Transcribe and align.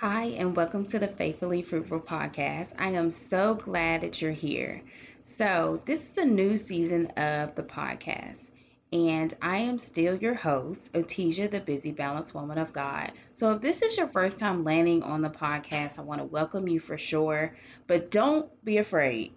Hi, 0.00 0.24
and 0.38 0.56
welcome 0.56 0.84
to 0.86 0.98
the 0.98 1.08
Faithfully 1.08 1.62
Fruitful 1.62 2.00
podcast. 2.00 2.72
I 2.78 2.88
am 2.92 3.10
so 3.10 3.54
glad 3.54 4.00
that 4.00 4.22
you're 4.22 4.32
here. 4.32 4.82
So, 5.24 5.82
this 5.84 6.10
is 6.10 6.16
a 6.16 6.24
new 6.24 6.56
season 6.56 7.06
of 7.18 7.54
the 7.54 7.62
podcast, 7.62 8.50
and 8.92 9.32
I 9.42 9.58
am 9.58 9.78
still 9.78 10.16
your 10.16 10.34
host, 10.34 10.90
Otija, 10.94 11.50
the 11.50 11.60
busy, 11.60 11.92
balanced 11.92 12.34
woman 12.34 12.56
of 12.56 12.72
God. 12.72 13.12
So, 13.34 13.52
if 13.52 13.60
this 13.60 13.82
is 13.82 13.98
your 13.98 14.08
first 14.08 14.38
time 14.38 14.64
landing 14.64 15.02
on 15.02 15.20
the 15.20 15.30
podcast, 15.30 15.98
I 15.98 16.02
want 16.02 16.20
to 16.20 16.24
welcome 16.24 16.66
you 16.66 16.80
for 16.80 16.96
sure, 16.96 17.52
but 17.86 18.10
don't 18.10 18.46
be 18.64 18.78
afraid. 18.78 19.30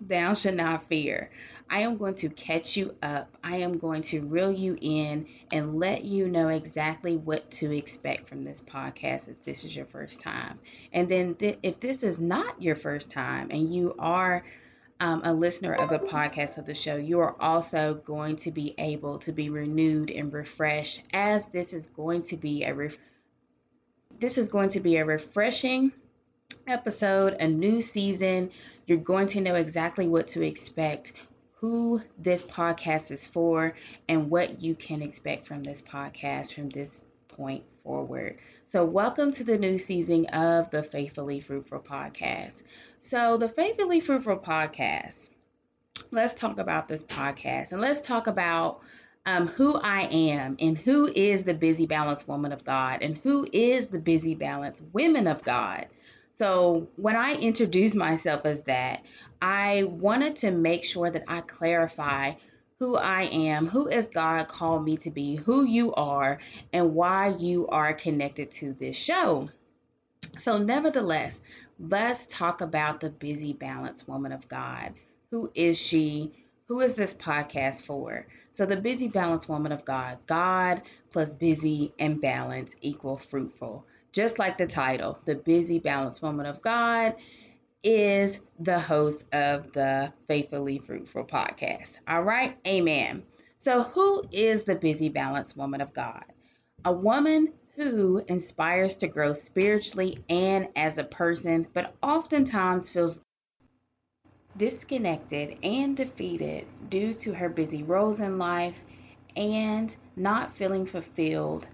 Thou 0.00 0.34
should 0.34 0.54
not 0.54 0.88
fear. 0.88 1.28
I 1.70 1.80
am 1.80 1.96
going 1.96 2.14
to 2.16 2.28
catch 2.30 2.76
you 2.76 2.94
up. 3.02 3.36
I 3.44 3.56
am 3.56 3.78
going 3.78 4.02
to 4.02 4.22
reel 4.22 4.52
you 4.52 4.76
in 4.80 5.26
and 5.52 5.78
let 5.78 6.04
you 6.04 6.28
know 6.28 6.48
exactly 6.48 7.16
what 7.16 7.50
to 7.52 7.76
expect 7.76 8.26
from 8.26 8.44
this 8.44 8.62
podcast 8.62 9.28
if 9.28 9.44
this 9.44 9.64
is 9.64 9.76
your 9.76 9.86
first 9.86 10.20
time. 10.20 10.58
And 10.92 11.08
then, 11.08 11.34
th- 11.34 11.58
if 11.62 11.80
this 11.80 12.02
is 12.02 12.18
not 12.18 12.60
your 12.62 12.76
first 12.76 13.10
time 13.10 13.48
and 13.50 13.72
you 13.72 13.94
are 13.98 14.44
um, 15.00 15.20
a 15.24 15.32
listener 15.32 15.74
of 15.74 15.90
the 15.90 15.98
podcast 15.98 16.58
of 16.58 16.66
the 16.66 16.74
show, 16.74 16.96
you 16.96 17.20
are 17.20 17.36
also 17.40 17.94
going 18.04 18.36
to 18.36 18.50
be 18.50 18.74
able 18.78 19.18
to 19.20 19.32
be 19.32 19.50
renewed 19.50 20.10
and 20.10 20.32
refreshed 20.32 21.02
as 21.12 21.48
this 21.48 21.72
is 21.72 21.86
going 21.88 22.22
to 22.24 22.36
be 22.36 22.64
a 22.64 22.74
ref- 22.74 22.98
this 24.18 24.38
is 24.38 24.48
going 24.48 24.70
to 24.70 24.80
be 24.80 24.96
a 24.96 25.04
refreshing 25.04 25.92
episode, 26.66 27.34
a 27.34 27.46
new 27.46 27.80
season. 27.80 28.50
You're 28.86 28.98
going 28.98 29.28
to 29.28 29.40
know 29.40 29.54
exactly 29.54 30.08
what 30.08 30.28
to 30.28 30.42
expect, 30.42 31.12
who 31.60 32.00
this 32.16 32.42
podcast 32.42 33.10
is 33.10 33.26
for, 33.26 33.74
and 34.08 34.30
what 34.30 34.60
you 34.60 34.74
can 34.74 35.02
expect 35.02 35.46
from 35.46 35.64
this 35.64 35.82
podcast 35.82 36.54
from 36.54 36.68
this 36.70 37.04
point 37.28 37.64
forward. 37.82 38.38
So, 38.66 38.84
welcome 38.84 39.32
to 39.32 39.44
the 39.44 39.58
new 39.58 39.78
season 39.78 40.26
of 40.26 40.70
the 40.70 40.84
Faithfully 40.84 41.40
Fruitful 41.40 41.80
podcast. 41.80 42.62
So, 43.02 43.36
the 43.38 43.48
Faithfully 43.48 44.00
Fruitful 44.00 44.38
podcast, 44.38 45.30
let's 46.12 46.34
talk 46.34 46.58
about 46.58 46.86
this 46.86 47.02
podcast 47.02 47.72
and 47.72 47.80
let's 47.80 48.02
talk 48.02 48.28
about 48.28 48.80
um, 49.26 49.48
who 49.48 49.74
I 49.74 50.02
am 50.02 50.56
and 50.60 50.78
who 50.78 51.10
is 51.14 51.42
the 51.42 51.54
busy 51.54 51.86
balanced 51.86 52.28
woman 52.28 52.52
of 52.52 52.64
God 52.64 53.02
and 53.02 53.18
who 53.18 53.46
is 53.52 53.88
the 53.88 53.98
busy 53.98 54.34
balanced 54.34 54.82
women 54.92 55.26
of 55.26 55.42
God. 55.42 55.86
So 56.38 56.86
when 56.94 57.16
I 57.16 57.34
introduce 57.34 57.96
myself 57.96 58.42
as 58.44 58.62
that, 58.62 59.02
I 59.42 59.82
wanted 59.82 60.36
to 60.36 60.52
make 60.52 60.84
sure 60.84 61.10
that 61.10 61.24
I 61.26 61.40
clarify 61.40 62.34
who 62.78 62.94
I 62.94 63.22
am, 63.22 63.66
who 63.66 63.88
is 63.88 64.06
God 64.06 64.46
called 64.46 64.84
me 64.84 64.98
to 64.98 65.10
be, 65.10 65.34
who 65.34 65.64
you 65.64 65.92
are, 65.94 66.38
and 66.72 66.94
why 66.94 67.34
you 67.40 67.66
are 67.66 67.92
connected 67.92 68.52
to 68.52 68.72
this 68.74 68.94
show. 68.94 69.50
So, 70.38 70.58
nevertheless, 70.58 71.40
let's 71.80 72.24
talk 72.26 72.60
about 72.60 73.00
the 73.00 73.10
busy, 73.10 73.52
balanced 73.52 74.06
woman 74.06 74.30
of 74.30 74.46
God. 74.46 74.94
Who 75.32 75.50
is 75.56 75.76
she? 75.76 76.30
Who 76.68 76.82
is 76.82 76.92
this 76.92 77.14
podcast 77.14 77.82
for? 77.82 78.28
So, 78.52 78.64
the 78.64 78.76
busy, 78.76 79.08
balanced 79.08 79.48
woman 79.48 79.72
of 79.72 79.84
God, 79.84 80.18
God 80.28 80.82
plus 81.10 81.34
busy 81.34 81.92
and 81.98 82.20
balance 82.20 82.76
equal 82.80 83.16
fruitful 83.16 83.84
just 84.12 84.38
like 84.38 84.58
the 84.58 84.66
title, 84.66 85.18
the 85.24 85.34
busy, 85.34 85.78
balanced 85.78 86.22
woman 86.22 86.46
of 86.46 86.62
God 86.62 87.14
is 87.84 88.40
the 88.60 88.78
host 88.78 89.24
of 89.32 89.72
the 89.72 90.12
Faithfully 90.26 90.78
Fruitful 90.78 91.24
podcast. 91.24 91.98
All 92.08 92.22
right, 92.22 92.56
amen. 92.66 93.22
So, 93.58 93.82
who 93.82 94.24
is 94.30 94.64
the 94.64 94.74
busy, 94.74 95.08
balanced 95.08 95.56
woman 95.56 95.80
of 95.80 95.92
God? 95.92 96.24
A 96.84 96.92
woman 96.92 97.52
who 97.74 98.24
inspires 98.28 98.96
to 98.96 99.08
grow 99.08 99.32
spiritually 99.32 100.18
and 100.28 100.68
as 100.74 100.98
a 100.98 101.04
person, 101.04 101.66
but 101.72 101.94
oftentimes 102.02 102.88
feels 102.88 103.20
disconnected 104.56 105.56
and 105.62 105.96
defeated 105.96 106.66
due 106.88 107.14
to 107.14 107.32
her 107.32 107.48
busy 107.48 107.84
roles 107.84 108.18
in 108.18 108.38
life 108.38 108.84
and 109.36 109.94
not 110.16 110.52
feeling 110.52 110.84
fulfilled 110.84 111.68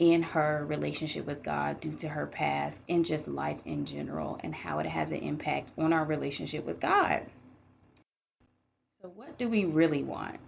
in 0.00 0.22
her 0.22 0.64
relationship 0.66 1.26
with 1.26 1.42
God 1.42 1.78
due 1.78 1.94
to 1.96 2.08
her 2.08 2.26
past 2.26 2.80
and 2.88 3.04
just 3.04 3.28
life 3.28 3.60
in 3.66 3.84
general 3.84 4.40
and 4.42 4.54
how 4.54 4.78
it 4.78 4.86
has 4.86 5.12
an 5.12 5.18
impact 5.18 5.72
on 5.76 5.92
our 5.92 6.06
relationship 6.06 6.64
with 6.64 6.80
God. 6.80 7.22
So, 9.02 9.08
what 9.14 9.36
do 9.38 9.48
we 9.48 9.66
really 9.66 10.02
want? 10.02 10.40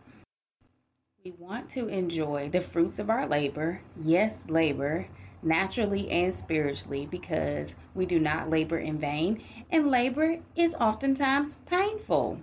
We 1.23 1.33
want 1.33 1.69
to 1.71 1.89
enjoy 1.89 2.49
the 2.49 2.63
fruits 2.63 2.99
of 2.99 3.11
our 3.11 3.27
labor, 3.27 3.79
yes, 4.03 4.39
labor, 4.49 5.07
naturally 5.43 6.11
and 6.11 6.33
spiritually, 6.33 7.07
because 7.11 7.75
we 7.95 8.07
do 8.07 8.19
not 8.19 8.49
labor 8.49 8.79
in 8.79 8.99
vain, 8.99 9.45
and 9.71 9.91
labor 9.91 10.39
is 10.57 10.75
oftentimes 10.81 11.59
painful. 11.67 12.39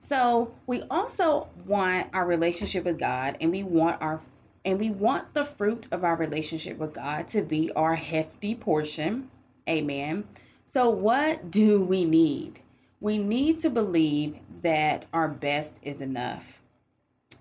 So, 0.00 0.54
we 0.66 0.82
also 0.90 1.48
want 1.66 2.08
our 2.14 2.26
relationship 2.26 2.84
with 2.84 2.98
God 2.98 3.36
and 3.40 3.50
we 3.50 3.62
want 3.62 4.00
our 4.00 4.20
and 4.66 4.80
we 4.80 4.90
want 4.90 5.32
the 5.32 5.44
fruit 5.44 5.86
of 5.92 6.02
our 6.02 6.16
relationship 6.16 6.76
with 6.76 6.92
God 6.92 7.28
to 7.28 7.42
be 7.42 7.70
our 7.76 7.94
hefty 7.94 8.56
portion. 8.56 9.30
Amen. 9.68 10.24
So, 10.66 10.90
what 10.90 11.52
do 11.52 11.80
we 11.80 12.04
need? 12.04 12.58
We 13.00 13.16
need 13.16 13.58
to 13.58 13.70
believe 13.70 14.36
that 14.62 15.06
our 15.12 15.28
best 15.28 15.78
is 15.82 16.00
enough. 16.00 16.60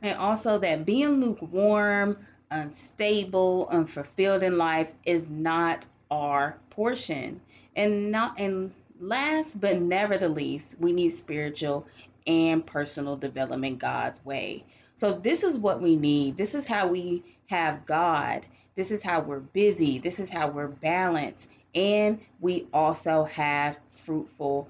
And 0.03 0.17
also 0.19 0.59
that 0.59 0.85
being 0.85 1.19
lukewarm, 1.19 2.17
unstable, 2.51 3.67
unfulfilled 3.71 4.43
in 4.43 4.59
life 4.59 4.93
is 5.03 5.27
not 5.27 5.87
our 6.11 6.57
portion. 6.69 7.41
And 7.75 8.11
not 8.11 8.39
and 8.39 8.71
last 8.99 9.59
but 9.59 9.81
never 9.81 10.19
the 10.19 10.29
least, 10.29 10.75
we 10.79 10.93
need 10.93 11.09
spiritual 11.09 11.87
and 12.27 12.63
personal 12.63 13.17
development 13.17 13.79
God's 13.79 14.23
way. 14.23 14.63
So 14.95 15.11
this 15.11 15.43
is 15.43 15.57
what 15.57 15.81
we 15.81 15.95
need. 15.95 16.37
This 16.37 16.55
is 16.55 16.65
how 16.65 16.87
we 16.87 17.23
have 17.47 17.85
God. 17.85 18.45
This 18.75 18.91
is 18.91 19.03
how 19.03 19.21
we're 19.21 19.39
busy. 19.39 19.99
This 19.99 20.19
is 20.19 20.29
how 20.29 20.49
we're 20.49 20.67
balanced. 20.67 21.49
And 21.73 22.19
we 22.39 22.67
also 22.73 23.25
have 23.25 23.77
fruitful, 23.91 24.69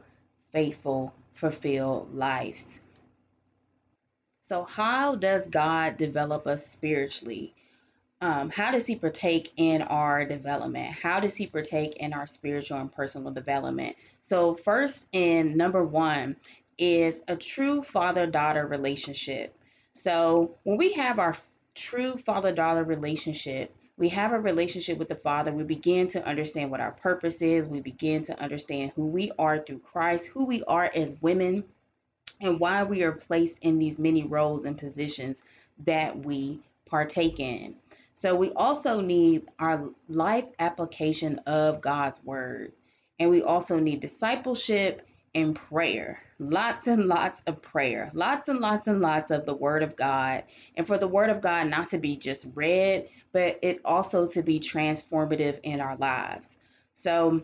faithful, 0.52 1.13
fulfilled 1.34 2.13
lives. 2.13 2.80
So, 4.41 4.63
how 4.63 5.16
does 5.16 5.46
God 5.47 5.97
develop 5.97 6.46
us 6.46 6.68
spiritually? 6.68 7.53
Um, 8.22 8.50
how 8.50 8.72
does 8.72 8.86
He 8.86 8.96
partake 8.96 9.52
in 9.57 9.81
our 9.81 10.25
development? 10.25 10.94
How 10.94 11.19
does 11.19 11.36
He 11.36 11.47
partake 11.47 11.97
in 11.97 12.13
our 12.13 12.28
spiritual 12.28 12.78
and 12.78 12.92
personal 12.92 13.31
development? 13.31 13.96
So, 14.22 14.56
first, 14.56 15.06
in 15.12 15.57
number 15.57 15.84
one, 15.84 16.36
is 16.78 17.22
a 17.28 17.36
true 17.36 17.81
father 17.81 18.28
daughter 18.28 18.66
relationship. 18.68 19.55
So 19.95 20.57
when 20.63 20.78
we 20.78 20.91
have 20.94 21.19
our 21.19 21.35
true 21.73 22.17
father 22.17 22.51
daughter 22.51 22.83
relationship, 22.83 23.73
we 23.97 24.09
have 24.09 24.33
a 24.33 24.39
relationship 24.39 24.97
with 24.97 25.07
the 25.07 25.16
Father, 25.16 25.53
we 25.53 25.63
begin 25.63 26.07
to 26.09 26.25
understand 26.28 26.69
what 26.69 26.81
our 26.81 26.91
purpose 26.91 27.41
is, 27.41 27.67
we 27.67 27.79
begin 27.79 28.22
to 28.23 28.38
understand 28.39 28.91
who 28.94 29.07
we 29.07 29.31
are 29.39 29.57
through 29.57 29.79
Christ, 29.79 30.28
who 30.28 30.45
we 30.45 30.63
are 30.66 30.91
as 30.94 31.16
women, 31.22 31.63
and 32.41 32.59
why 32.59 32.83
we 32.83 33.03
are 33.03 33.13
placed 33.13 33.57
in 33.61 33.79
these 33.79 33.97
many 33.97 34.23
roles 34.23 34.66
and 34.66 34.78
positions 34.78 35.41
that 35.85 36.25
we 36.25 36.59
partake 36.85 37.39
in. 37.39 37.75
So 38.16 38.35
we 38.35 38.51
also 38.51 39.00
need 39.00 39.47
our 39.59 39.89
life 40.09 40.45
application 40.59 41.39
of 41.45 41.79
God's 41.79 42.22
word. 42.25 42.73
And 43.17 43.29
we 43.29 43.44
also 43.44 43.79
need 43.79 44.01
discipleship 44.01 45.07
in 45.35 45.53
prayer. 45.53 46.18
Lots 46.40 46.88
and 46.88 47.06
lots 47.06 47.41
of 47.46 47.62
prayer. 47.62 48.09
Lots 48.13 48.47
and 48.47 48.59
lots 48.59 48.88
and 48.88 49.01
lots 49.01 49.31
of 49.31 49.46
the 49.46 49.53
Word 49.53 49.84
of 49.84 49.96
God. 49.96 50.46
And 50.75 50.88
for 50.88 50.97
the 50.97 51.09
Word 51.09 51.29
of 51.29 51.41
God 51.41 51.68
not 51.68 51.90
to 51.90 51.97
be 51.97 52.16
just 52.16 52.47
read, 52.56 53.10
but 53.33 53.60
it 53.62 53.81
also 53.83 54.27
to 54.30 54.42
be 54.42 54.60
transformative 54.60 55.60
in 55.62 55.81
our 55.81 55.98
lives. 55.98 56.57
So 56.95 57.42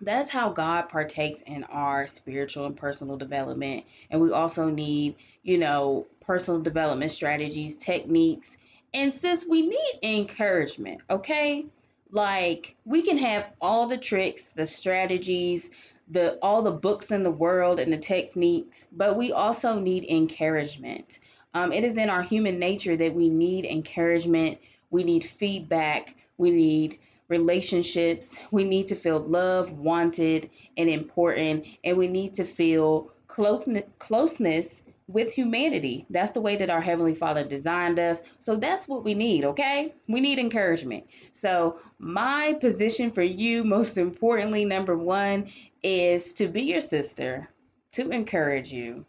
that's 0.00 0.30
how 0.30 0.50
God 0.50 0.88
partakes 0.88 1.42
in 1.42 1.64
our 1.64 2.06
spiritual 2.06 2.66
and 2.66 2.76
personal 2.76 3.16
development. 3.16 3.84
And 4.10 4.20
we 4.20 4.30
also 4.30 4.70
need, 4.70 5.16
you 5.42 5.58
know, 5.58 6.06
personal 6.20 6.60
development 6.60 7.10
strategies, 7.10 7.74
techniques. 7.74 8.56
And 8.94 9.12
since 9.12 9.44
we 9.44 9.66
need 9.66 9.98
encouragement, 10.04 11.00
okay? 11.10 11.66
Like 12.10 12.76
we 12.84 13.02
can 13.02 13.18
have 13.18 13.46
all 13.60 13.86
the 13.86 13.98
tricks, 13.98 14.50
the 14.50 14.66
strategies, 14.66 15.70
the 16.10 16.38
all 16.40 16.62
the 16.62 16.70
books 16.70 17.10
in 17.10 17.22
the 17.22 17.30
world 17.30 17.78
and 17.78 17.92
the 17.92 17.98
techniques, 17.98 18.86
but 18.92 19.16
we 19.16 19.32
also 19.32 19.78
need 19.78 20.04
encouragement. 20.04 21.18
Um, 21.54 21.72
it 21.72 21.84
is 21.84 21.96
in 21.96 22.10
our 22.10 22.22
human 22.22 22.58
nature 22.58 22.96
that 22.96 23.14
we 23.14 23.28
need 23.28 23.64
encouragement, 23.64 24.58
we 24.90 25.04
need 25.04 25.24
feedback, 25.24 26.14
we 26.36 26.50
need 26.50 26.98
relationships, 27.28 28.38
we 28.50 28.64
need 28.64 28.88
to 28.88 28.94
feel 28.94 29.18
loved, 29.18 29.70
wanted, 29.72 30.50
and 30.76 30.88
important, 30.88 31.66
and 31.84 31.96
we 31.96 32.08
need 32.08 32.34
to 32.34 32.44
feel 32.44 33.10
closeness 33.26 34.82
with 35.08 35.32
humanity. 35.32 36.06
That's 36.10 36.32
the 36.32 36.40
way 36.40 36.56
that 36.56 36.70
our 36.70 36.82
Heavenly 36.82 37.14
Father 37.14 37.42
designed 37.42 37.98
us. 37.98 38.20
So 38.38 38.56
that's 38.56 38.86
what 38.86 39.04
we 39.04 39.14
need, 39.14 39.44
okay? 39.44 39.94
We 40.06 40.20
need 40.20 40.38
encouragement. 40.38 41.06
So, 41.32 41.80
my 41.98 42.56
position 42.60 43.10
for 43.10 43.22
you, 43.22 43.64
most 43.64 43.96
importantly, 43.96 44.64
number 44.64 44.96
one, 44.96 45.48
is 45.82 46.32
to 46.34 46.46
be 46.46 46.62
your 46.62 46.82
sister, 46.82 47.48
to 47.92 48.10
encourage 48.10 48.70
you, 48.70 49.04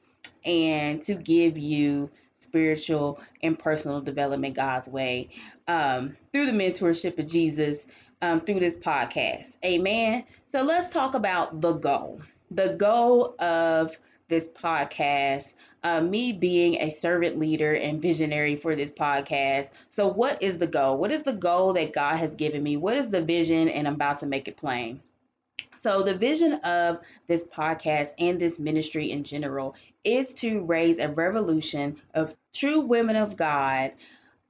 and 0.46 1.02
to 1.04 1.16
give 1.16 1.58
you 1.58 2.10
spiritual 2.34 3.20
and 3.44 3.60
personal 3.60 4.00
development 4.00 4.56
God's 4.56 4.88
way 4.88 5.30
um, 5.68 6.16
through 6.32 6.46
the 6.46 6.54
mentorship 6.54 7.20
of 7.20 7.28
Jesus 7.28 7.86
um, 8.22 8.42
through 8.42 8.60
this 8.60 8.78
podcast. 8.78 9.58
Amen. 9.66 10.24
So 10.48 10.64
let's 10.64 10.92
talk 10.92 11.14
about 11.14 11.60
the 11.60 11.74
goal. 11.74 12.22
The 12.52 12.70
goal 12.70 13.36
of 13.40 13.98
this 14.30 14.48
podcast, 14.48 15.54
uh, 15.84 16.00
me 16.00 16.32
being 16.32 16.76
a 16.76 16.90
servant 16.90 17.38
leader 17.38 17.74
and 17.74 18.02
visionary 18.02 18.56
for 18.56 18.76
this 18.76 18.92
podcast. 18.92 19.72
So, 19.90 20.08
what 20.08 20.42
is 20.42 20.58
the 20.58 20.68
goal? 20.68 20.98
What 20.98 21.12
is 21.12 21.24
the 21.24 21.34
goal 21.34 21.74
that 21.74 21.94
God 21.94 22.18
has 22.18 22.36
given 22.36 22.64
me? 22.64 22.78
What 22.78 22.96
is 22.96 23.10
the 23.10 23.22
vision? 23.22 23.68
And 23.68 23.88
I'm 23.88 23.96
about 23.96 24.20
to 24.20 24.26
make 24.26 24.48
it 24.48 24.56
plain. 24.56 25.02
So, 25.76 26.04
the 26.04 26.16
vision 26.16 26.54
of 26.64 27.00
this 27.28 27.48
podcast 27.48 28.10
and 28.20 28.40
this 28.40 28.60
ministry 28.60 29.12
in 29.12 29.24
general 29.24 29.76
is 30.04 30.34
to 30.36 30.62
raise 30.62 31.00
a 31.00 31.10
revolution 31.10 31.98
of 32.14 32.36
true 32.54 32.82
women 32.82 33.16
of 33.16 33.36
God 33.36 33.94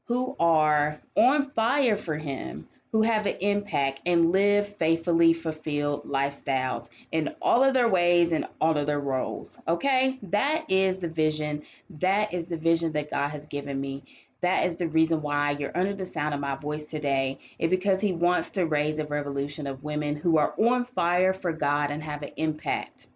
who 0.06 0.36
are 0.40 1.00
on 1.16 1.52
fire 1.52 1.96
for 1.96 2.18
Him, 2.18 2.68
who 2.92 3.02
have 3.04 3.26
an 3.26 3.36
impact 3.40 4.02
and 4.06 4.32
live 4.32 4.68
faithfully 4.68 5.34
fulfilled 5.34 6.04
lifestyles 6.06 6.90
in 7.12 7.34
all 7.42 7.64
of 7.64 7.74
their 7.74 7.88
ways 7.88 8.32
and 8.32 8.48
all 8.60 8.78
of 8.78 8.88
their 8.88 9.00
roles. 9.00 9.60
Okay? 9.68 10.18
That 10.24 10.66
is 10.70 10.98
the 10.98 11.10
vision. 11.10 11.62
That 11.90 12.34
is 12.34 12.48
the 12.48 12.58
vision 12.58 12.92
that 12.94 13.12
God 13.12 13.30
has 13.30 13.46
given 13.46 13.80
me. 13.80 14.04
That 14.42 14.66
is 14.66 14.78
the 14.78 14.88
reason 14.88 15.22
why 15.22 15.52
you're 15.52 15.78
under 15.78 15.94
the 15.94 16.06
sound 16.06 16.34
of 16.34 16.40
my 16.40 16.56
voice 16.56 16.86
today. 16.86 17.40
It 17.60 17.70
because 17.70 18.00
he 18.00 18.14
wants 18.14 18.50
to 18.52 18.66
raise 18.66 18.98
a 18.98 19.06
revolution 19.06 19.68
of 19.68 19.84
women 19.84 20.16
who 20.16 20.38
are 20.38 20.56
on 20.58 20.86
fire 20.86 21.34
for 21.34 21.52
God 21.52 21.92
and 21.92 22.02
have 22.02 22.24
an 22.24 22.32
impact 22.38 23.08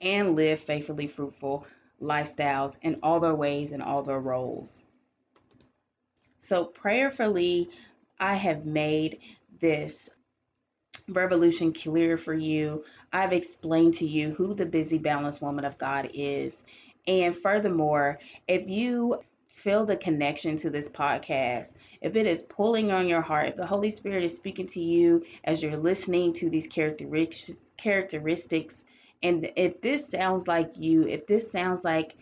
and 0.00 0.36
live 0.36 0.60
faithfully 0.60 1.06
fruitful 1.08 1.66
lifestyles 2.00 2.76
in 2.82 2.98
all 3.02 3.18
their 3.18 3.34
ways 3.34 3.72
and 3.72 3.82
all 3.82 4.02
their 4.02 4.20
roles. 4.20 4.84
So 6.40 6.64
prayerfully, 6.64 7.70
I 8.18 8.34
have 8.34 8.64
made 8.64 9.20
this 9.60 10.08
revolution 11.08 11.72
clear 11.72 12.16
for 12.16 12.34
you. 12.34 12.84
I've 13.12 13.32
explained 13.32 13.94
to 13.94 14.06
you 14.06 14.32
who 14.32 14.54
the 14.54 14.66
busy, 14.66 14.98
balanced 14.98 15.42
woman 15.42 15.64
of 15.64 15.78
God 15.78 16.10
is. 16.14 16.62
And 17.06 17.36
furthermore, 17.36 18.18
if 18.48 18.68
you 18.68 19.20
feel 19.54 19.84
the 19.84 19.96
connection 19.96 20.56
to 20.58 20.70
this 20.70 20.88
podcast, 20.88 21.72
if 22.00 22.16
it 22.16 22.26
is 22.26 22.42
pulling 22.42 22.92
on 22.92 23.08
your 23.08 23.22
heart, 23.22 23.48
if 23.48 23.56
the 23.56 23.66
Holy 23.66 23.90
Spirit 23.90 24.24
is 24.24 24.34
speaking 24.34 24.66
to 24.68 24.80
you 24.80 25.24
as 25.44 25.62
you're 25.62 25.76
listening 25.76 26.32
to 26.34 26.50
these 26.50 26.66
characteristics, 26.66 28.84
and 29.22 29.50
if 29.56 29.80
this 29.80 30.08
sounds 30.08 30.46
like 30.46 30.76
you, 30.76 31.06
if 31.06 31.26
this 31.26 31.50
sounds 31.50 31.84
like 31.84 32.16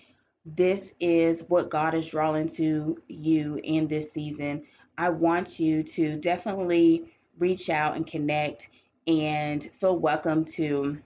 this 0.47 0.95
is 1.01 1.43
what 1.49 1.71
God 1.71 1.95
is 1.95 2.09
drawing 2.09 2.49
to 2.51 3.03
you 3.09 3.61
in 3.65 3.89
this 3.89 4.13
season, 4.13 4.65
I 4.97 5.09
want 5.09 5.59
you 5.59 5.83
to 5.83 6.17
definitely 6.17 7.13
reach 7.39 7.69
out 7.69 7.97
and 7.97 8.07
connect 8.07 8.69
and 9.07 9.63
feel 9.63 9.99
welcome 9.99 10.45
to 10.45 10.99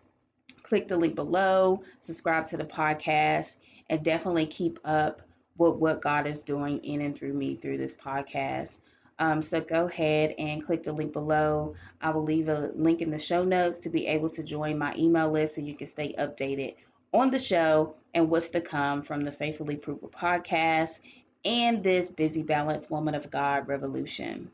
click 0.62 0.88
the 0.88 0.96
link 0.96 1.14
below, 1.14 1.80
subscribe 2.00 2.46
to 2.48 2.58
the 2.58 2.64
podcast, 2.64 3.56
and 3.88 4.02
definitely 4.04 4.46
keep 4.46 4.78
up 4.84 5.22
with 5.56 5.76
what 5.76 6.02
God 6.02 6.26
is 6.26 6.42
doing 6.42 6.78
in 6.84 7.00
and 7.00 7.16
through 7.16 7.32
me 7.32 7.56
through 7.56 7.78
this 7.78 7.94
podcast. 7.94 8.78
Um, 9.18 9.42
so 9.42 9.60
go 9.60 9.86
ahead 9.86 10.34
and 10.38 10.64
click 10.64 10.82
the 10.82 10.92
link 10.92 11.12
below. 11.12 11.74
I 12.00 12.10
will 12.10 12.22
leave 12.22 12.48
a 12.48 12.70
link 12.74 13.00
in 13.00 13.10
the 13.10 13.18
show 13.18 13.42
notes 13.42 13.78
to 13.80 13.90
be 13.90 14.06
able 14.06 14.30
to 14.30 14.42
join 14.44 14.78
my 14.78 14.94
email 14.96 15.30
list 15.30 15.54
so 15.54 15.60
you 15.62 15.74
can 15.74 15.86
stay 15.86 16.14
updated 16.18 16.76
on 17.12 17.30
the 17.30 17.38
show 17.38 17.94
and 18.14 18.28
what's 18.28 18.50
to 18.50 18.60
come 18.60 19.02
from 19.02 19.22
the 19.22 19.32
Faithfully 19.32 19.76
Fruitful 19.76 20.10
podcast 20.10 21.00
and 21.44 21.82
this 21.82 22.10
Busy 22.10 22.42
Balanced 22.42 22.90
Woman 22.90 23.14
of 23.14 23.30
God 23.30 23.68
Revolution. 23.68 24.50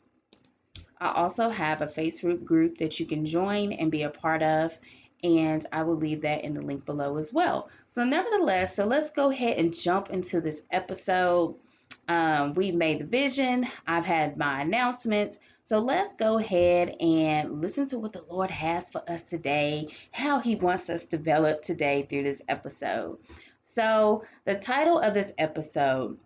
I 1.00 1.12
also 1.12 1.50
have 1.50 1.82
a 1.82 1.86
Facebook 1.86 2.44
group 2.44 2.78
that 2.78 2.98
you 2.98 3.06
can 3.06 3.26
join 3.26 3.72
and 3.72 3.90
be 3.90 4.02
a 4.04 4.10
part 4.10 4.42
of, 4.42 4.78
and 5.22 5.64
I 5.72 5.82
will 5.82 5.96
leave 5.96 6.22
that 6.22 6.44
in 6.44 6.54
the 6.54 6.62
link 6.62 6.84
below 6.84 7.16
as 7.16 7.32
well. 7.32 7.68
So, 7.88 8.04
nevertheless, 8.04 8.76
so 8.76 8.84
let's 8.84 9.10
go 9.10 9.30
ahead 9.30 9.58
and 9.58 9.74
jump 9.74 10.10
into 10.10 10.40
this 10.40 10.62
episode. 10.70 11.56
Um, 12.08 12.54
we 12.54 12.70
made 12.70 13.00
the 13.00 13.06
vision, 13.06 13.66
I've 13.86 14.04
had 14.04 14.36
my 14.36 14.60
announcements. 14.62 15.38
So, 15.62 15.78
let's 15.78 16.14
go 16.16 16.38
ahead 16.38 16.96
and 17.00 17.60
listen 17.60 17.86
to 17.88 17.98
what 17.98 18.12
the 18.12 18.24
Lord 18.30 18.50
has 18.50 18.88
for 18.88 19.02
us 19.10 19.22
today, 19.22 19.88
how 20.12 20.38
He 20.38 20.56
wants 20.56 20.88
us 20.88 21.04
to 21.06 21.16
develop 21.16 21.62
today 21.62 22.06
through 22.08 22.24
this 22.24 22.42
episode. 22.48 23.18
So, 23.62 24.22
the 24.44 24.54
title 24.54 25.00
of 25.00 25.14
this 25.14 25.32
episode 25.38 26.18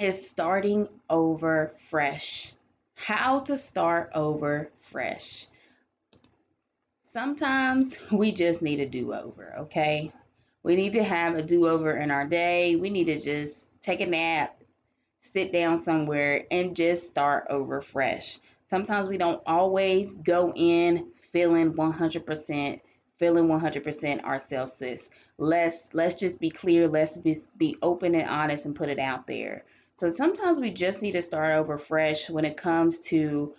is 0.00 0.28
starting 0.28 0.88
over 1.10 1.74
fresh. 1.90 2.52
How 2.94 3.40
to 3.40 3.56
start 3.56 4.10
over 4.14 4.70
fresh. 4.78 5.46
Sometimes 7.04 7.98
we 8.10 8.32
just 8.32 8.62
need 8.62 8.80
a 8.80 8.86
do 8.86 9.12
over, 9.12 9.54
okay? 9.58 10.10
We 10.62 10.74
need 10.74 10.94
to 10.94 11.04
have 11.04 11.34
a 11.34 11.42
do 11.42 11.68
over 11.68 11.96
in 11.96 12.10
our 12.10 12.26
day. 12.26 12.76
We 12.76 12.88
need 12.88 13.04
to 13.04 13.18
just 13.18 13.68
take 13.82 14.00
a 14.00 14.06
nap, 14.06 14.58
sit 15.20 15.52
down 15.52 15.78
somewhere, 15.78 16.44
and 16.50 16.74
just 16.74 17.06
start 17.06 17.46
over 17.50 17.82
fresh. 17.82 18.38
Sometimes 18.68 19.08
we 19.08 19.18
don't 19.18 19.42
always 19.46 20.14
go 20.14 20.52
in 20.54 21.08
feeling 21.32 21.74
100% 21.74 22.80
feeling 23.18 23.48
100% 23.48 24.24
ourselves 24.24 24.72
sis 24.72 25.10
let's 25.36 25.90
let's 25.92 26.14
just 26.14 26.40
be 26.40 26.48
clear 26.48 26.88
let's 26.88 27.18
be, 27.18 27.36
be 27.58 27.76
open 27.82 28.14
and 28.14 28.26
honest 28.26 28.64
and 28.64 28.74
put 28.74 28.88
it 28.88 28.98
out 28.98 29.26
there 29.26 29.62
so 30.00 30.10
sometimes 30.10 30.58
we 30.58 30.70
just 30.70 31.02
need 31.02 31.12
to 31.12 31.20
start 31.20 31.52
over 31.52 31.76
fresh 31.76 32.30
when 32.30 32.46
it 32.46 32.56
comes 32.56 32.98
to 33.00 33.54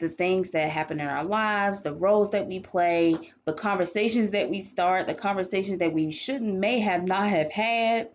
the 0.00 0.08
things 0.08 0.50
that 0.50 0.68
happen 0.68 0.98
in 0.98 1.06
our 1.06 1.22
lives, 1.22 1.82
the 1.82 1.94
roles 1.94 2.30
that 2.30 2.48
we 2.48 2.58
play, 2.58 3.16
the 3.44 3.52
conversations 3.52 4.30
that 4.30 4.50
we 4.50 4.60
start, 4.60 5.06
the 5.06 5.14
conversations 5.14 5.78
that 5.78 5.92
we 5.92 6.10
shouldn't 6.10 6.52
may 6.52 6.80
have 6.80 7.04
not 7.04 7.28
have 7.28 7.48
had 7.48 8.08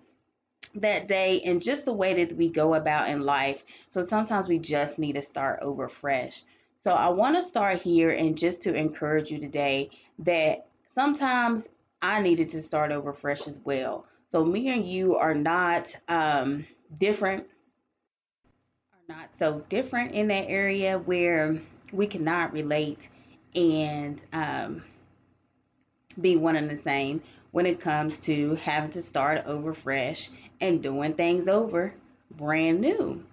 that 0.76 1.08
day 1.08 1.40
and 1.46 1.62
just 1.62 1.86
the 1.86 1.94
way 1.94 2.22
that 2.22 2.36
we 2.36 2.50
go 2.50 2.74
about 2.74 3.08
in 3.08 3.22
life. 3.22 3.64
So 3.88 4.06
sometimes 4.06 4.50
we 4.50 4.60
just 4.60 5.00
need 5.00 5.14
to 5.14 5.22
start 5.22 5.60
over 5.62 5.88
fresh. 5.88 6.44
So 6.82 6.92
I 6.92 7.08
want 7.08 7.38
to 7.38 7.42
start 7.42 7.78
here 7.78 8.10
and 8.10 8.38
just 8.38 8.62
to 8.64 8.76
encourage 8.76 9.32
you 9.32 9.40
today 9.40 9.92
that 10.20 10.68
sometimes 10.90 11.70
I 12.02 12.22
needed 12.22 12.50
to 12.50 12.62
start 12.62 12.92
over 12.92 13.14
fresh 13.14 13.48
as 13.48 13.62
well. 13.64 14.06
So 14.28 14.44
me 14.44 14.68
and 14.68 14.86
you 14.86 15.16
are 15.16 15.34
not 15.34 15.96
um, 16.10 16.68
different 16.98 17.48
not 19.10 19.36
so 19.36 19.60
different 19.70 20.12
in 20.12 20.28
that 20.28 20.46
area 20.48 21.00
where 21.00 21.60
we 21.92 22.06
cannot 22.06 22.54
relate 22.54 23.10
and 23.56 24.24
um, 24.32 24.84
be 26.22 26.36
one 26.38 26.56
and 26.56 26.70
the 26.70 26.78
same 26.78 27.20
when 27.50 27.66
it 27.66 27.80
comes 27.80 28.20
to 28.20 28.54
having 28.56 28.92
to 28.92 29.02
start 29.02 29.42
over 29.48 29.74
fresh 29.74 30.30
and 30.62 30.84
doing 30.84 31.16
things 31.16 31.48
over 31.48 31.92
brand 32.38 32.82
new. 32.82 33.24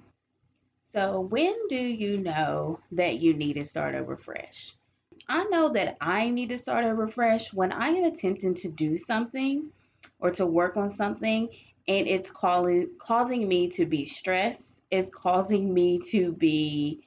So, 0.92 1.20
when 1.20 1.54
do 1.68 1.76
you 1.76 2.22
know 2.22 2.80
that 2.92 3.18
you 3.18 3.34
need 3.34 3.54
to 3.54 3.66
start 3.66 3.94
over 3.94 4.16
fresh? 4.16 4.74
I 5.28 5.44
know 5.44 5.68
that 5.74 5.98
I 6.00 6.30
need 6.30 6.48
to 6.48 6.58
start 6.58 6.86
over 6.86 7.06
fresh 7.06 7.52
when 7.52 7.70
I 7.70 7.88
am 7.88 8.04
attempting 8.04 8.54
to 8.54 8.68
do 8.68 8.96
something 8.96 9.70
or 10.20 10.30
to 10.30 10.46
work 10.46 10.78
on 10.78 10.96
something 10.96 11.50
and 11.86 12.08
it's 12.08 12.30
calling, 12.30 12.88
causing 12.98 13.46
me 13.46 13.68
to 13.70 13.84
be 13.84 14.04
stressed 14.04 14.75
is 14.90 15.10
causing 15.10 15.72
me 15.72 16.00
to 16.10 16.32
be 16.32 17.00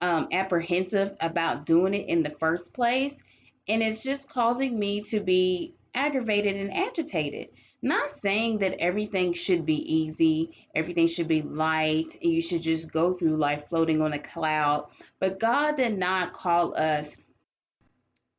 um, 0.00 0.28
apprehensive 0.32 1.16
about 1.20 1.66
doing 1.66 1.94
it 1.94 2.08
in 2.08 2.22
the 2.22 2.34
first 2.38 2.72
place. 2.72 3.22
And 3.68 3.82
it's 3.82 4.02
just 4.02 4.28
causing 4.28 4.78
me 4.78 5.00
to 5.02 5.20
be 5.20 5.74
aggravated 5.94 6.56
and 6.56 6.72
agitated. 6.72 7.48
Not 7.82 8.10
saying 8.10 8.58
that 8.58 8.80
everything 8.80 9.32
should 9.32 9.66
be 9.66 9.94
easy, 9.94 10.56
everything 10.74 11.06
should 11.06 11.28
be 11.28 11.42
light, 11.42 12.16
and 12.22 12.32
you 12.32 12.40
should 12.40 12.62
just 12.62 12.90
go 12.90 13.12
through 13.12 13.36
life 13.36 13.68
floating 13.68 14.00
on 14.02 14.12
a 14.12 14.18
cloud. 14.18 14.88
But 15.20 15.38
God 15.38 15.76
did 15.76 15.98
not 15.98 16.32
call 16.32 16.74
us 16.76 17.18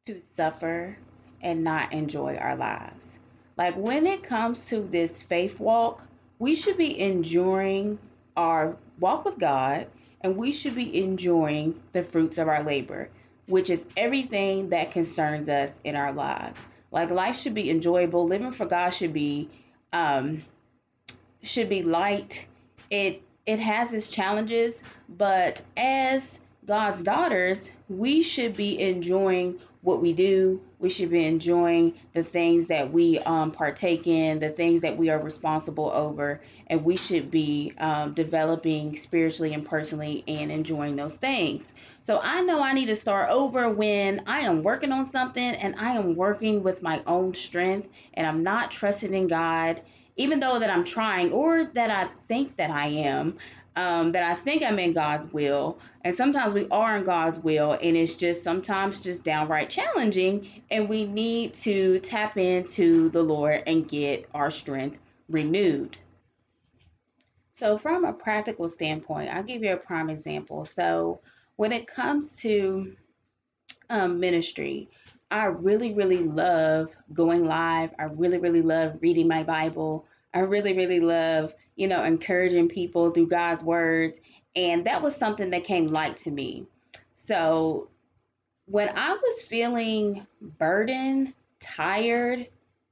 to 0.06 0.20
suffer 0.20 0.98
and 1.42 1.64
not 1.64 1.94
enjoy 1.94 2.36
our 2.36 2.56
lives. 2.56 3.20
Like 3.58 3.76
when 3.76 4.08
it 4.08 4.24
comes 4.24 4.68
to 4.68 4.82
this 4.82 5.22
faith 5.22 5.60
walk, 5.60 6.04
we 6.40 6.56
should 6.56 6.78
be 6.78 7.00
enduring 7.00 8.00
our 8.38 8.78
walk 9.00 9.26
with 9.26 9.38
God 9.38 9.88
and 10.22 10.38
we 10.38 10.52
should 10.52 10.76
be 10.76 11.04
enjoying 11.04 11.80
the 11.92 12.04
fruits 12.04 12.38
of 12.38 12.48
our 12.48 12.64
labor, 12.64 13.10
which 13.48 13.70
is 13.70 13.86
everything 13.96 14.70
that 14.70 14.92
concerns 14.92 15.50
us 15.50 15.80
in 15.84 15.96
our 15.96 16.14
lives. 16.14 16.66
Like 16.92 17.10
life 17.10 17.38
should 17.38 17.54
be 17.54 17.70
enjoyable, 17.70 18.26
living 18.26 18.52
for 18.52 18.66
God 18.66 18.92
should 18.92 19.14
be 19.14 19.50
um, 19.94 20.44
should 21.44 21.70
be 21.70 21.84
light. 21.84 22.46
It 22.90 23.22
it 23.46 23.60
has 23.60 23.94
its 23.94 24.08
challenges, 24.08 24.82
but 25.10 25.62
as 25.76 26.40
God's 26.66 27.04
daughters, 27.04 27.70
we 27.90 28.22
should 28.22 28.56
be 28.56 28.80
enjoying 28.80 29.60
what 29.88 30.02
we 30.02 30.12
do. 30.12 30.60
We 30.80 30.90
should 30.90 31.10
be 31.10 31.26
enjoying 31.26 31.94
the 32.12 32.22
things 32.22 32.68
that 32.68 32.92
we 32.92 33.20
um, 33.20 33.52
partake 33.52 34.06
in, 34.06 34.38
the 34.40 34.50
things 34.50 34.82
that 34.82 34.98
we 34.98 35.10
are 35.10 35.18
responsible 35.18 35.90
over, 35.90 36.42
and 36.68 36.84
we 36.84 36.98
should 36.98 37.32
be 37.32 37.72
um, 37.78 38.14
developing 38.14 38.98
spiritually 38.98 39.54
and 39.54 39.66
personally 39.66 40.26
and 40.28 40.52
enjoying 40.52 40.98
those 40.98 41.14
things. 41.14 41.74
So 42.02 42.20
I 42.22 42.42
know 42.42 42.62
I 42.62 42.74
need 42.74 42.88
to 42.88 42.98
start 42.98 43.30
over 43.30 43.70
when 43.70 44.24
I 44.28 44.42
am 44.42 44.62
working 44.62 44.92
on 44.92 45.06
something 45.06 45.42
and 45.42 45.76
I 45.80 45.92
am 45.92 46.18
working 46.18 46.64
with 46.64 46.84
my 46.84 47.02
own 47.08 47.34
strength 47.34 47.88
and 48.14 48.28
I'm 48.28 48.44
not 48.44 48.72
trusting 48.72 49.14
in 49.14 49.28
God, 49.28 49.82
even 50.18 50.42
though 50.42 50.60
that 50.60 50.70
I'm 50.70 50.84
trying 50.84 51.32
or 51.32 51.64
that 51.64 51.90
I 51.90 52.10
think 52.28 52.58
that 52.58 52.72
I 52.72 52.88
am 52.88 53.38
um, 53.78 54.12
that 54.12 54.24
I 54.24 54.34
think 54.34 54.64
I'm 54.64 54.80
in 54.80 54.92
God's 54.92 55.32
will. 55.32 55.78
And 56.04 56.16
sometimes 56.16 56.54
we 56.54 56.68
are 56.70 56.98
in 56.98 57.04
God's 57.04 57.38
will, 57.40 57.74
and 57.74 57.96
it's 57.96 58.16
just 58.16 58.44
sometimes 58.44 59.02
just 59.02 59.24
downright 59.24 59.70
challenging. 59.70 60.50
And 60.72 60.90
we 60.90 61.06
need 61.06 61.54
to 61.54 62.00
tap 62.00 62.38
into 62.38 63.10
the 63.10 63.22
Lord 63.22 63.64
and 63.68 63.88
get 63.88 64.28
our 64.34 64.50
strength 64.50 64.98
renewed. 65.30 65.96
So, 67.54 67.78
from 67.78 68.04
a 68.04 68.14
practical 68.14 68.68
standpoint, 68.68 69.34
I'll 69.34 69.44
give 69.44 69.64
you 69.64 69.74
a 69.74 69.78
prime 69.78 70.10
example. 70.10 70.66
So, 70.66 71.22
when 71.56 71.72
it 71.72 71.86
comes 71.86 72.36
to 72.38 72.96
um, 73.92 74.20
ministry, 74.20 74.90
I 75.30 75.46
really, 75.46 75.94
really 75.94 76.24
love 76.24 76.94
going 77.14 77.46
live. 77.46 77.94
I 78.00 78.06
really, 78.06 78.40
really 78.40 78.62
love 78.64 78.98
reading 79.02 79.28
my 79.28 79.44
Bible. 79.44 80.08
I 80.34 80.40
really, 80.40 80.74
really 80.74 81.00
love, 81.00 81.54
you 81.78 81.88
know, 81.88 82.04
encouraging 82.04 82.68
people 82.68 83.12
through 83.12 83.28
God's 83.28 83.64
words. 83.64 84.20
And 84.56 84.86
that 84.86 85.02
was 85.02 85.16
something 85.16 85.52
that 85.52 85.64
came 85.64 85.88
light 85.88 86.18
to 86.18 86.32
me. 86.32 86.66
So 87.14 87.88
when 88.66 88.90
I 88.90 89.14
was 89.14 89.42
feeling 89.44 90.28
burdened, 90.42 91.34
tired, 91.62 92.48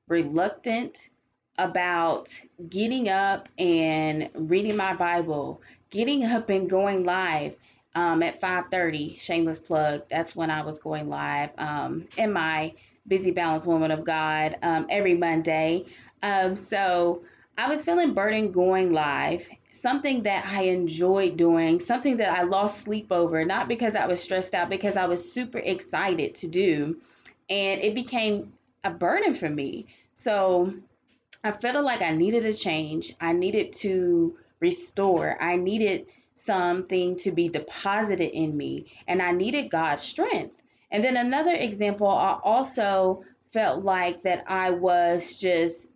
reluctant 0.08 1.10
about 1.58 2.30
getting 2.70 3.10
up 3.10 3.50
and 3.58 4.30
reading 4.36 4.77
my 4.77 4.94
Bible, 4.94 5.62
getting 5.89 6.24
up 6.24 6.50
and 6.50 6.70
going 6.70 7.04
live 7.04 7.56
um, 7.96 8.22
at 8.22 8.39
5:30, 8.39 9.20
shameless 9.20 9.60
plug. 9.60 10.04
That's 10.10 10.36
when 10.36 10.51
I 10.51 10.62
was 10.62 10.80
going 10.80 11.10
live 11.10 11.50
um, 11.58 12.08
in 12.18 12.32
my 12.32 12.74
busy 13.08 13.32
balanced 13.32 13.68
woman 13.68 13.92
of 13.92 14.04
God 14.04 14.58
um, 14.62 14.86
every 14.89 15.15
Monday. 15.15 15.86
Um, 16.22 16.56
so 16.56 17.24
I 17.58 17.70
was 17.70 17.82
feeling 17.82 18.14
burdened 18.14 18.54
going 18.54 18.92
live, 18.92 19.48
something 19.72 20.24
that 20.24 20.46
I 20.46 20.64
enjoyed 20.64 21.38
doing, 21.38 21.80
something 21.80 22.18
that 22.18 22.38
I 22.38 22.44
lost 22.44 22.82
sleep 22.82 23.12
over, 23.12 23.46
not 23.46 23.70
because 23.70 23.96
I 23.96 24.08
was 24.08 24.22
stressed 24.22 24.54
out, 24.54 24.70
because 24.70 24.98
I 24.98 25.06
was 25.06 25.32
super 25.32 25.60
excited 25.60 26.36
to 26.36 26.48
do. 26.48 26.98
And 27.50 27.82
it 27.82 27.96
became 27.96 28.54
a 28.84 28.90
burden 28.90 29.36
for 29.36 29.50
me. 29.50 29.88
So 30.14 30.74
I 31.46 31.52
felt 31.52 31.86
like 31.86 32.02
I 32.02 32.12
needed 32.12 32.44
a 32.44 32.54
change. 32.54 33.14
I 33.22 33.32
needed 33.32 33.72
to 33.74 34.38
restore. 34.60 35.42
I 35.42 35.56
needed 35.56 36.08
something 36.34 37.16
to 37.18 37.32
be 37.32 37.48
deposited 37.48 38.32
in 38.32 38.58
me. 38.58 38.88
And 39.08 39.22
I 39.22 39.32
needed 39.32 39.70
God's 39.70 40.02
strength. 40.02 40.56
And 40.92 41.04
then 41.04 41.16
another 41.16 41.54
example, 41.54 42.08
I 42.08 42.38
also 42.44 43.24
felt 43.54 43.84
like 43.84 44.24
that 44.24 44.44
I 44.48 44.72
was 44.72 45.38
just 45.38 45.88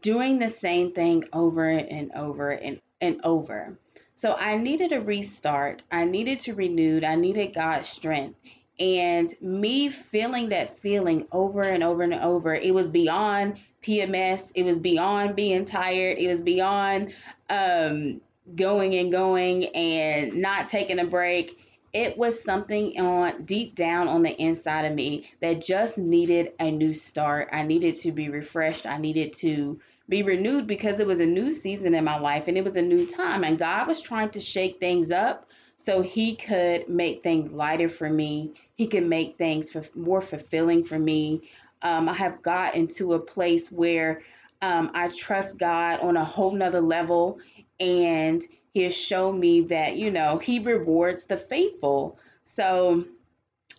doing 0.00 0.38
the 0.38 0.48
same 0.48 0.92
thing 0.92 1.24
over 1.32 1.68
and 1.68 2.12
over 2.12 2.50
and, 2.50 2.80
and 3.00 3.20
over. 3.24 3.78
So 4.14 4.34
I 4.38 4.56
needed 4.56 4.92
a 4.92 5.00
restart. 5.00 5.82
I 5.90 6.04
needed 6.04 6.40
to 6.40 6.54
renew. 6.54 7.00
I 7.04 7.16
needed 7.16 7.54
God's 7.54 7.88
strength. 7.88 8.38
And 8.78 9.32
me 9.40 9.88
feeling 9.88 10.48
that 10.48 10.78
feeling 10.78 11.26
over 11.32 11.62
and 11.62 11.82
over 11.82 12.02
and 12.02 12.14
over, 12.14 12.54
it 12.54 12.74
was 12.74 12.88
beyond 12.88 13.60
PMS. 13.82 14.50
It 14.54 14.64
was 14.64 14.78
beyond 14.78 15.36
being 15.36 15.64
tired. 15.64 16.18
It 16.18 16.28
was 16.28 16.40
beyond 16.40 17.14
um, 17.50 18.20
going 18.56 18.94
and 18.94 19.12
going 19.12 19.66
and 19.74 20.34
not 20.34 20.66
taking 20.66 20.98
a 20.98 21.04
break 21.04 21.58
it 21.94 22.18
was 22.18 22.42
something 22.42 23.00
on 23.00 23.44
deep 23.44 23.76
down 23.76 24.08
on 24.08 24.22
the 24.22 24.34
inside 24.42 24.84
of 24.84 24.92
me 24.92 25.30
that 25.40 25.62
just 25.62 25.96
needed 25.96 26.52
a 26.58 26.70
new 26.70 26.92
start. 26.92 27.48
I 27.52 27.62
needed 27.62 27.94
to 27.96 28.10
be 28.10 28.28
refreshed. 28.28 28.84
I 28.84 28.98
needed 28.98 29.32
to 29.34 29.78
be 30.08 30.24
renewed 30.24 30.66
because 30.66 30.98
it 30.98 31.06
was 31.06 31.20
a 31.20 31.26
new 31.26 31.52
season 31.52 31.94
in 31.94 32.04
my 32.04 32.18
life 32.18 32.48
and 32.48 32.58
it 32.58 32.64
was 32.64 32.76
a 32.76 32.82
new 32.82 33.06
time 33.06 33.44
and 33.44 33.58
God 33.58 33.86
was 33.86 34.02
trying 34.02 34.30
to 34.30 34.40
shake 34.40 34.80
things 34.80 35.10
up 35.12 35.48
so 35.76 36.02
he 36.02 36.34
could 36.34 36.88
make 36.88 37.22
things 37.22 37.52
lighter 37.52 37.88
for 37.88 38.10
me. 38.10 38.52
He 38.74 38.88
could 38.88 39.06
make 39.06 39.38
things 39.38 39.70
for, 39.70 39.84
more 39.94 40.20
fulfilling 40.20 40.84
for 40.84 40.98
me. 40.98 41.48
Um, 41.82 42.08
I 42.08 42.14
have 42.14 42.42
gotten 42.42 42.88
to 42.88 43.14
a 43.14 43.20
place 43.20 43.70
where 43.70 44.20
um, 44.62 44.90
I 44.94 45.08
trust 45.16 45.58
God 45.58 46.00
on 46.00 46.16
a 46.16 46.24
whole 46.24 46.52
nother 46.52 46.80
level 46.80 47.38
and 47.78 48.42
he 48.74 48.82
has 48.82 48.96
shown 48.96 49.38
me 49.38 49.62
that, 49.62 49.96
you 49.96 50.10
know, 50.10 50.36
he 50.36 50.58
rewards 50.58 51.24
the 51.24 51.36
faithful. 51.36 52.18
So 52.42 53.04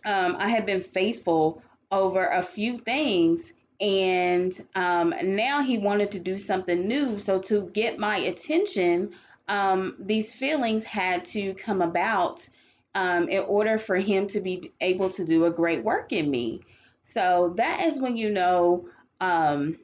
um, 0.06 0.36
I 0.38 0.48
have 0.48 0.64
been 0.64 0.82
faithful 0.82 1.62
over 1.92 2.24
a 2.24 2.42
few 2.42 2.78
things. 2.78 3.52
And 3.78 4.58
um, 4.74 5.14
now 5.22 5.62
he 5.62 5.76
wanted 5.76 6.12
to 6.12 6.18
do 6.18 6.38
something 6.38 6.88
new. 6.88 7.18
So 7.18 7.38
to 7.40 7.66
get 7.74 7.98
my 7.98 8.16
attention, 8.16 9.10
um, 9.48 9.96
these 9.98 10.32
feelings 10.32 10.82
had 10.84 11.26
to 11.26 11.52
come 11.54 11.82
about 11.82 12.48
um, 12.94 13.28
in 13.28 13.42
order 13.44 13.76
for 13.76 13.96
him 13.96 14.26
to 14.28 14.40
be 14.40 14.72
able 14.80 15.10
to 15.10 15.26
do 15.26 15.44
a 15.44 15.50
great 15.50 15.84
work 15.84 16.12
in 16.12 16.30
me. 16.30 16.62
So 17.02 17.52
that 17.58 17.82
is 17.82 18.00
when 18.00 18.16
you 18.16 18.30
know 18.30 18.88
um, 19.20 19.76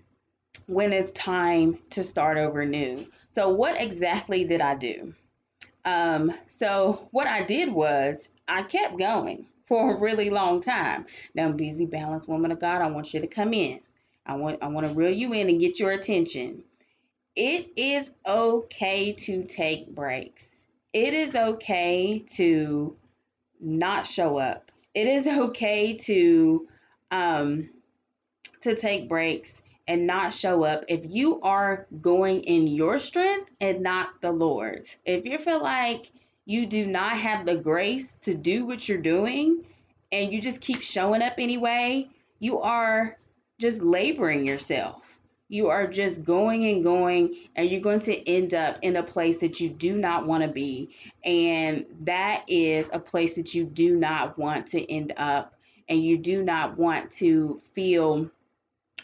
when 0.66 0.94
it's 0.94 1.12
time 1.12 1.78
to 1.90 2.02
start 2.02 2.38
over 2.38 2.64
new. 2.64 3.06
So, 3.32 3.48
what 3.48 3.80
exactly 3.80 4.44
did 4.44 4.60
I 4.60 4.74
do? 4.74 5.14
Um, 5.86 6.34
so, 6.48 7.08
what 7.12 7.26
I 7.26 7.44
did 7.44 7.72
was 7.72 8.28
I 8.46 8.62
kept 8.62 8.98
going 8.98 9.46
for 9.66 9.94
a 9.94 9.98
really 9.98 10.28
long 10.28 10.60
time. 10.60 11.06
Now, 11.34 11.50
busy, 11.50 11.86
balanced 11.86 12.28
woman 12.28 12.50
of 12.50 12.60
God, 12.60 12.82
I 12.82 12.90
want 12.90 13.14
you 13.14 13.20
to 13.20 13.26
come 13.26 13.54
in. 13.54 13.80
I 14.26 14.36
want 14.36 14.62
I 14.62 14.68
want 14.68 14.86
to 14.86 14.92
reel 14.92 15.10
you 15.10 15.32
in 15.32 15.48
and 15.48 15.58
get 15.58 15.80
your 15.80 15.92
attention. 15.92 16.62
It 17.34 17.70
is 17.74 18.10
okay 18.26 19.12
to 19.14 19.44
take 19.44 19.94
breaks. 19.94 20.66
It 20.92 21.14
is 21.14 21.34
okay 21.34 22.22
to 22.34 22.94
not 23.58 24.06
show 24.06 24.36
up. 24.36 24.70
It 24.94 25.06
is 25.06 25.26
okay 25.26 25.94
to 25.94 26.68
um, 27.10 27.70
to 28.60 28.74
take 28.74 29.08
breaks 29.08 29.62
and 29.88 30.06
not 30.06 30.32
show 30.32 30.62
up 30.64 30.84
if 30.88 31.04
you 31.08 31.40
are 31.42 31.86
going 32.00 32.42
in 32.44 32.66
your 32.66 32.98
strength 32.98 33.50
and 33.60 33.80
not 33.80 34.20
the 34.20 34.32
Lord's. 34.32 34.96
If 35.04 35.24
you 35.24 35.38
feel 35.38 35.62
like 35.62 36.10
you 36.44 36.66
do 36.66 36.86
not 36.86 37.16
have 37.16 37.46
the 37.46 37.56
grace 37.56 38.16
to 38.22 38.34
do 38.34 38.66
what 38.66 38.88
you're 38.88 38.98
doing 38.98 39.64
and 40.10 40.32
you 40.32 40.40
just 40.40 40.60
keep 40.60 40.82
showing 40.82 41.22
up 41.22 41.34
anyway, 41.38 42.08
you 42.38 42.60
are 42.60 43.16
just 43.58 43.82
laboring 43.82 44.46
yourself. 44.46 45.18
You 45.48 45.68
are 45.68 45.86
just 45.86 46.24
going 46.24 46.64
and 46.66 46.82
going, 46.82 47.36
and 47.56 47.68
you're 47.68 47.82
going 47.82 48.00
to 48.00 48.28
end 48.28 48.54
up 48.54 48.78
in 48.80 48.96
a 48.96 49.02
place 49.02 49.36
that 49.38 49.60
you 49.60 49.68
do 49.68 49.96
not 49.98 50.26
want 50.26 50.42
to 50.42 50.48
be. 50.48 50.96
And 51.24 51.84
that 52.00 52.44
is 52.48 52.88
a 52.92 52.98
place 52.98 53.34
that 53.34 53.54
you 53.54 53.64
do 53.64 53.94
not 53.94 54.38
want 54.38 54.66
to 54.68 54.90
end 54.90 55.12
up, 55.18 55.54
and 55.90 56.02
you 56.02 56.16
do 56.16 56.42
not 56.42 56.78
want 56.78 57.10
to 57.12 57.60
feel 57.74 58.30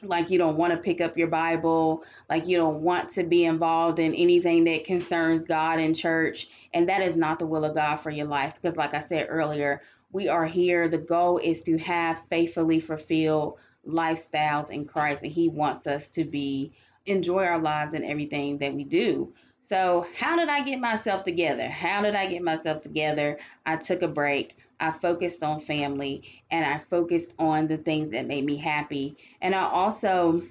like 0.02 0.30
you 0.30 0.38
don't 0.38 0.56
want 0.56 0.72
to 0.72 0.78
pick 0.78 1.00
up 1.00 1.16
your 1.16 1.28
Bible, 1.28 2.04
like 2.28 2.46
you 2.46 2.56
don't 2.56 2.82
want 2.82 3.10
to 3.10 3.24
be 3.24 3.44
involved 3.44 3.98
in 3.98 4.14
anything 4.14 4.64
that 4.64 4.84
concerns 4.84 5.44
God 5.44 5.80
and 5.80 5.96
church. 5.96 6.48
And 6.72 6.88
that 6.88 7.02
is 7.02 7.16
not 7.16 7.38
the 7.38 7.46
will 7.46 7.64
of 7.64 7.74
God 7.74 7.96
for 7.96 8.10
your 8.10 8.26
life. 8.26 8.54
Because, 8.54 8.76
like 8.76 8.94
I 8.94 9.00
said 9.00 9.26
earlier, 9.28 9.82
we 10.12 10.28
are 10.28 10.46
here. 10.46 10.88
The 10.88 10.98
goal 10.98 11.38
is 11.38 11.62
to 11.64 11.78
have 11.78 12.24
faithfully 12.28 12.80
fulfilled 12.80 13.58
lifestyles 13.86 14.70
in 14.70 14.84
Christ, 14.84 15.22
and 15.22 15.32
He 15.32 15.48
wants 15.48 15.86
us 15.86 16.08
to 16.10 16.24
be 16.24 16.72
enjoy 17.06 17.44
our 17.44 17.58
lives 17.58 17.94
and 17.94 18.04
everything 18.04 18.58
that 18.58 18.74
we 18.74 18.84
do. 18.84 19.32
So, 19.62 20.06
how 20.16 20.36
did 20.36 20.48
I 20.48 20.62
get 20.62 20.80
myself 20.80 21.24
together? 21.24 21.68
How 21.68 22.00
did 22.02 22.14
I 22.14 22.26
get 22.26 22.42
myself 22.42 22.82
together? 22.82 23.38
I 23.66 23.76
took 23.76 24.02
a 24.02 24.08
break. 24.08 24.56
I 24.80 24.90
focused 24.92 25.42
on 25.42 25.60
family 25.60 26.22
and 26.50 26.64
I 26.64 26.78
focused 26.78 27.34
on 27.38 27.66
the 27.66 27.76
things 27.78 28.10
that 28.10 28.26
made 28.26 28.44
me 28.44 28.56
happy. 28.56 29.16
And 29.40 29.54
I 29.54 29.64
also, 29.64 30.42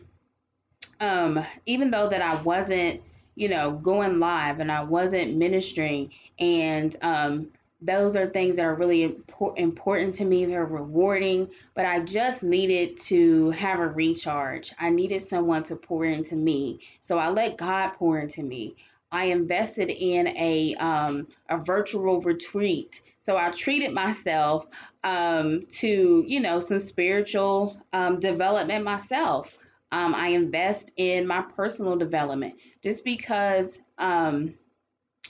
um, 0.99 1.43
even 1.65 1.91
though 1.91 2.09
that 2.09 2.21
I 2.21 2.41
wasn't, 2.41 3.01
you 3.35 3.49
know, 3.49 3.71
going 3.71 4.19
live 4.19 4.59
and 4.59 4.71
I 4.71 4.83
wasn't 4.83 5.35
ministering 5.35 6.11
and 6.39 6.95
um, 7.01 7.51
those 7.81 8.15
are 8.15 8.25
things 8.25 8.55
that 8.55 8.65
are 8.65 8.73
really 8.73 9.15
important 9.55 10.13
to 10.15 10.25
me. 10.25 10.45
They're 10.45 10.65
rewarding, 10.65 11.49
but 11.75 11.85
I 11.85 11.99
just 11.99 12.41
needed 12.41 12.97
to 12.97 13.51
have 13.51 13.79
a 13.79 13.87
recharge. 13.87 14.73
I 14.79 14.89
needed 14.89 15.21
someone 15.21 15.61
to 15.63 15.75
pour 15.75 16.05
into 16.05 16.35
me. 16.35 16.79
So 17.01 17.19
I 17.19 17.29
let 17.29 17.57
God 17.57 17.89
pour 17.89 18.19
into 18.19 18.41
me. 18.41 18.75
I 19.11 19.25
invested 19.25 19.89
in 19.89 20.27
a 20.27 20.75
um, 20.75 21.27
a 21.49 21.57
virtual 21.57 22.21
retreat. 22.21 23.01
So 23.23 23.37
I 23.37 23.51
treated 23.51 23.93
myself 23.93 24.67
um, 25.03 25.65
to 25.79 26.23
you 26.27 26.39
know 26.39 26.59
some 26.59 26.79
spiritual 26.79 27.81
um, 27.93 28.19
development 28.19 28.83
myself. 28.83 29.55
Um, 29.91 30.13
I 30.13 30.29
invest 30.29 30.91
in 30.97 31.25
my 31.27 31.41
personal 31.41 31.95
development 31.95 32.55
just 32.83 33.05
because 33.05 33.79
um, 33.97 34.53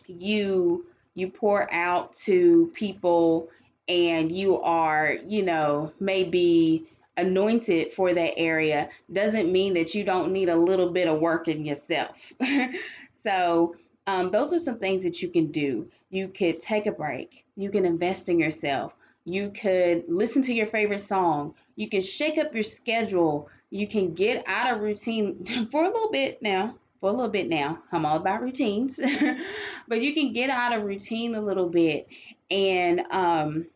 you 0.08 0.88
you 1.14 1.30
pour 1.30 1.72
out 1.74 2.14
to 2.14 2.72
people 2.74 3.50
and 3.88 4.32
you 4.32 4.60
are, 4.62 5.18
you 5.26 5.44
know, 5.44 5.92
maybe 6.00 6.88
anointed 7.16 7.92
for 7.92 8.14
that 8.14 8.38
area 8.38 8.90
doesn't 9.12 9.52
mean 9.52 9.74
that 9.74 9.96
you 9.96 10.04
don't 10.04 10.32
need 10.32 10.50
a 10.50 10.56
little 10.56 10.92
bit 10.92 11.08
of 11.08 11.20
work 11.20 11.48
in 11.48 11.66
yourself. 11.66 12.32
so, 13.24 13.76
um, 14.06 14.32
those 14.32 14.54
are 14.54 14.60
some 14.60 14.80
things 14.80 15.04
that 15.04 15.22
you 15.22 15.28
can 15.28 15.52
do. 15.52 15.90
You 16.10 16.30
could 16.30 16.60
take 16.60 16.86
a 16.86 16.92
break, 16.92 17.46
you 17.56 17.70
can 17.70 17.86
invest 17.86 18.30
in 18.30 18.40
yourself, 18.40 18.94
you 19.26 19.50
could 19.52 20.06
listen 20.08 20.42
to 20.44 20.54
your 20.54 20.66
favorite 20.66 21.02
song, 21.02 21.56
you 21.76 21.90
can 21.90 22.02
shake 22.02 22.38
up 22.38 22.54
your 22.54 22.64
schedule, 22.64 23.50
you 23.70 23.88
can 23.88 24.14
get 24.14 24.48
out 24.48 24.74
of 24.74 24.82
routine 24.82 25.44
for 25.72 25.84
a 25.84 25.88
little 25.88 26.12
bit 26.12 26.42
now 26.42 26.76
for 27.00 27.10
a 27.10 27.14
little 27.14 27.30
bit 27.30 27.48
now. 27.50 27.80
I'm 27.92 28.06
all 28.06 28.18
about 28.18 28.42
routines, 28.42 29.00
but 29.88 30.02
you 30.02 30.14
can 30.14 30.34
get 30.34 30.50
out 30.50 30.76
of 30.76 30.84
routine 30.84 31.36
a 31.36 31.42
little 31.42 31.70
bit 31.70 32.08
and 32.50 33.02
um, 33.12 33.68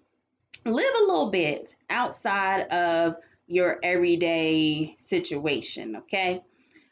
live 0.66 0.96
a 0.96 1.06
little 1.06 1.30
bit 1.30 1.76
outside 1.90 2.62
of 2.70 3.18
your 3.48 3.80
everyday 3.84 4.96
situation. 4.98 5.98
Okay, 5.98 6.42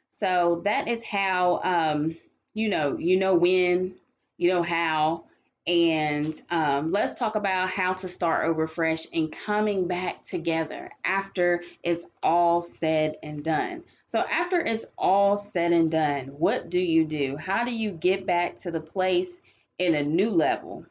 so 0.10 0.62
that 0.65 0.88
is 0.88 1.03
how 1.03 1.62
um, 1.63 2.15
you 2.59 2.67
know 2.67 2.97
you 2.97 3.17
know 3.17 3.35
when, 3.35 3.95
you 4.37 4.49
know 4.49 4.61
how, 4.61 5.23
and 5.65 6.39
um, 6.49 6.91
let's 6.91 7.13
talk 7.13 7.35
about 7.35 7.69
how 7.69 7.93
to 7.93 8.09
start 8.09 8.45
over 8.45 8.67
fresh 8.67 9.05
and 9.13 9.31
coming 9.31 9.87
back 9.87 10.23
together 10.25 10.89
after 11.05 11.61
it's 11.83 12.05
all 12.21 12.61
said 12.61 13.15
and 13.23 13.43
done. 13.43 13.83
So, 14.07 14.19
after 14.19 14.59
it's 14.59 14.85
all 14.97 15.37
said 15.37 15.71
and 15.71 15.89
done, 15.89 16.27
what 16.27 16.69
do 16.69 16.79
you 16.79 17.05
do? 17.05 17.37
How 17.37 17.63
do 17.63 17.71
you 17.71 17.91
get 17.91 18.25
back 18.25 18.57
to 18.57 18.71
the 18.71 18.81
place 18.81 19.41
in 19.77 19.95
a 19.95 20.03
new 20.03 20.31
level? 20.31 20.85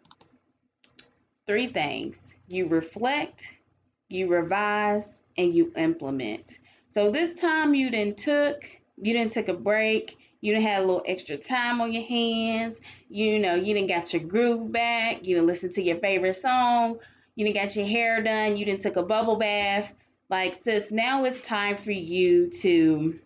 Three 1.46 1.66
things 1.66 2.34
you 2.46 2.66
reflect, 2.68 3.54
you 4.08 4.28
revise, 4.28 5.20
and 5.36 5.54
you 5.54 5.72
implement. 5.76 6.60
So, 6.88 7.10
this 7.10 7.34
time 7.34 7.74
you 7.74 7.90
didn't 7.90 8.16
took, 8.16 8.64
you 8.96 9.12
didn't 9.12 9.32
take 9.32 9.48
a 9.48 9.54
break 9.54 10.16
you 10.40 10.52
done 10.52 10.62
had 10.62 10.82
a 10.82 10.86
little 10.86 11.02
extra 11.06 11.36
time 11.36 11.80
on 11.80 11.92
your 11.92 12.04
hands. 12.04 12.80
You 13.08 13.38
know, 13.38 13.54
you 13.54 13.74
didn't 13.74 13.88
got 13.88 14.12
your 14.12 14.22
groove 14.22 14.70
back. 14.70 15.26
You 15.26 15.34
didn't 15.34 15.48
listen 15.48 15.70
to 15.70 15.82
your 15.82 15.96
favorite 15.98 16.36
song. 16.36 16.98
You 17.34 17.44
didn't 17.44 17.56
got 17.56 17.76
your 17.76 17.86
hair 17.86 18.22
done. 18.22 18.56
You 18.56 18.64
didn't 18.64 18.80
took 18.80 18.96
a 18.96 19.02
bubble 19.02 19.36
bath. 19.36 19.94
Like, 20.30 20.54
sis, 20.54 20.92
now 20.92 21.24
it's 21.24 21.40
time 21.40 21.76
for 21.76 21.92
you 21.92 22.50
to 22.50 23.18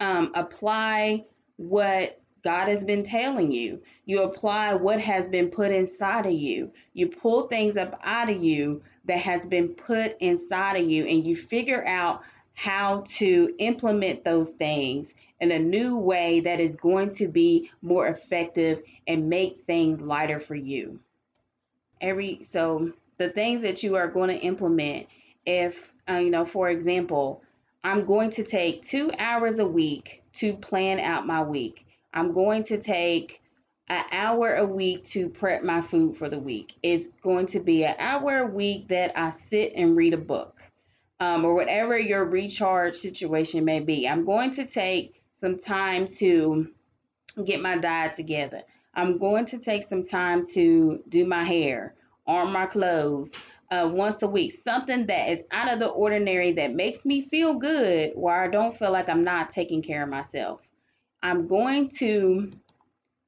um, 0.00 0.30
apply 0.34 1.24
what 1.56 2.20
God 2.42 2.68
has 2.68 2.84
been 2.84 3.02
telling 3.02 3.52
you. 3.52 3.82
You 4.06 4.22
apply 4.22 4.74
what 4.74 5.00
has 5.00 5.28
been 5.28 5.50
put 5.50 5.72
inside 5.72 6.26
of 6.26 6.32
you. 6.32 6.72
You 6.94 7.08
pull 7.08 7.48
things 7.48 7.76
up 7.76 7.98
out 8.02 8.30
of 8.30 8.42
you 8.42 8.82
that 9.04 9.18
has 9.18 9.44
been 9.44 9.68
put 9.68 10.16
inside 10.20 10.76
of 10.76 10.88
you, 10.88 11.04
and 11.04 11.24
you 11.24 11.36
figure 11.36 11.84
out 11.86 12.22
how 12.60 13.02
to 13.06 13.54
implement 13.58 14.22
those 14.22 14.52
things 14.52 15.14
in 15.40 15.50
a 15.50 15.58
new 15.58 15.96
way 15.96 16.40
that 16.40 16.60
is 16.60 16.76
going 16.76 17.08
to 17.08 17.26
be 17.26 17.70
more 17.80 18.08
effective 18.08 18.82
and 19.06 19.30
make 19.30 19.60
things 19.60 19.98
lighter 19.98 20.38
for 20.38 20.54
you. 20.54 21.00
Every 22.02 22.40
so 22.42 22.92
the 23.16 23.30
things 23.30 23.62
that 23.62 23.82
you 23.82 23.96
are 23.96 24.08
going 24.08 24.28
to 24.28 24.36
implement 24.36 25.06
if 25.46 25.94
uh, 26.06 26.16
you 26.16 26.28
know 26.28 26.44
for 26.44 26.68
example, 26.68 27.42
I'm 27.82 28.04
going 28.04 28.28
to 28.32 28.44
take 28.44 28.82
2 28.82 29.12
hours 29.18 29.58
a 29.58 29.66
week 29.66 30.22
to 30.34 30.52
plan 30.52 31.00
out 31.00 31.26
my 31.26 31.42
week. 31.42 31.86
I'm 32.12 32.34
going 32.34 32.64
to 32.64 32.76
take 32.76 33.40
an 33.88 34.04
hour 34.12 34.56
a 34.56 34.66
week 34.66 35.06
to 35.06 35.30
prep 35.30 35.62
my 35.64 35.80
food 35.80 36.14
for 36.14 36.28
the 36.28 36.38
week. 36.38 36.74
It's 36.82 37.08
going 37.22 37.46
to 37.46 37.60
be 37.60 37.86
an 37.86 37.96
hour 37.98 38.40
a 38.40 38.46
week 38.46 38.88
that 38.88 39.18
I 39.18 39.30
sit 39.30 39.72
and 39.74 39.96
read 39.96 40.12
a 40.12 40.18
book 40.18 40.60
um, 41.20 41.44
or 41.44 41.54
whatever 41.54 41.98
your 41.98 42.24
recharge 42.24 42.96
situation 42.96 43.64
may 43.64 43.80
be. 43.80 44.08
I'm 44.08 44.24
going 44.24 44.50
to 44.52 44.66
take 44.66 45.22
some 45.38 45.58
time 45.58 46.08
to 46.18 46.68
get 47.44 47.60
my 47.60 47.76
diet 47.76 48.14
together. 48.14 48.62
I'm 48.94 49.18
going 49.18 49.46
to 49.46 49.58
take 49.58 49.84
some 49.84 50.04
time 50.04 50.44
to 50.54 51.02
do 51.08 51.26
my 51.26 51.44
hair, 51.44 51.94
arm 52.26 52.52
my 52.52 52.66
clothes 52.66 53.32
uh, 53.70 53.88
once 53.92 54.22
a 54.22 54.26
week. 54.26 54.52
Something 54.52 55.06
that 55.06 55.28
is 55.28 55.44
out 55.52 55.72
of 55.72 55.78
the 55.78 55.88
ordinary 55.88 56.52
that 56.52 56.74
makes 56.74 57.04
me 57.04 57.20
feel 57.20 57.54
good 57.54 58.12
where 58.14 58.42
I 58.42 58.48
don't 58.48 58.76
feel 58.76 58.90
like 58.90 59.08
I'm 59.08 59.24
not 59.24 59.50
taking 59.50 59.82
care 59.82 60.02
of 60.02 60.08
myself. 60.08 60.66
I'm 61.22 61.46
going 61.46 61.90
to 61.98 62.50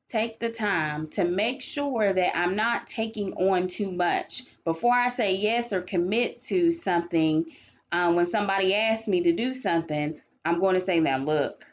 take 0.09 0.40
the 0.40 0.50
time 0.50 1.09
to 1.09 1.24
make 1.24 1.62
sure 1.62 2.12
that 2.12 2.37
I'm 2.37 2.57
not 2.57 2.87
taking 2.87 3.35
on 3.35 3.68
too 3.68 3.90
much. 3.90 4.44
Before 4.64 4.94
I 4.94 5.09
say 5.09 5.37
yes 5.37 5.72
or 5.72 5.81
commit 5.81 6.40
to 6.44 6.72
something, 6.72 7.46
um, 7.92 8.16
when 8.16 8.26
somebody 8.26 8.74
asks 8.74 9.07
me 9.07 9.22
to 9.22 9.33
do 9.33 9.52
something, 9.52 10.20
I'm 10.44 10.59
going 10.59 10.74
to 10.74 10.81
say, 10.81 10.98
now 10.98 11.18
look, 11.18 11.64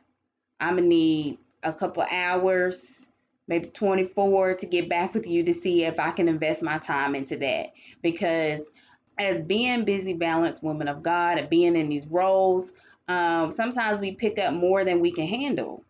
I'm 0.60 0.76
going 0.76 0.84
to 0.84 0.90
need 0.90 1.40
a 1.64 1.74
couple 1.74 2.04
hours, 2.12 3.08
maybe 3.48 3.70
24 3.70 4.56
to 4.56 4.66
get 4.66 4.90
back 4.90 5.14
with 5.14 5.26
you 5.26 5.44
to 5.44 5.54
see 5.54 5.86
if 5.86 6.00
I 6.00 6.12
can 6.12 6.28
invest 6.28 6.62
my 6.62 6.78
time 6.78 7.16
into 7.16 7.38
that. 7.38 7.68
Because 8.04 8.70
as 9.18 9.42
being 9.42 9.86
busy, 9.86 10.14
balanced 10.14 10.62
women 10.62 10.88
of 10.88 11.02
God 11.02 11.38
and 11.38 11.50
being 11.50 11.76
in 11.76 11.90
these 11.90 12.08
roles, 12.08 12.74
um, 13.08 13.52
sometimes 13.52 14.00
we 14.00 14.14
pick 14.14 14.38
up 14.38 14.54
more 14.54 14.84
than 14.84 15.00
we 15.00 15.12
can 15.12 15.26
handle. 15.26 15.84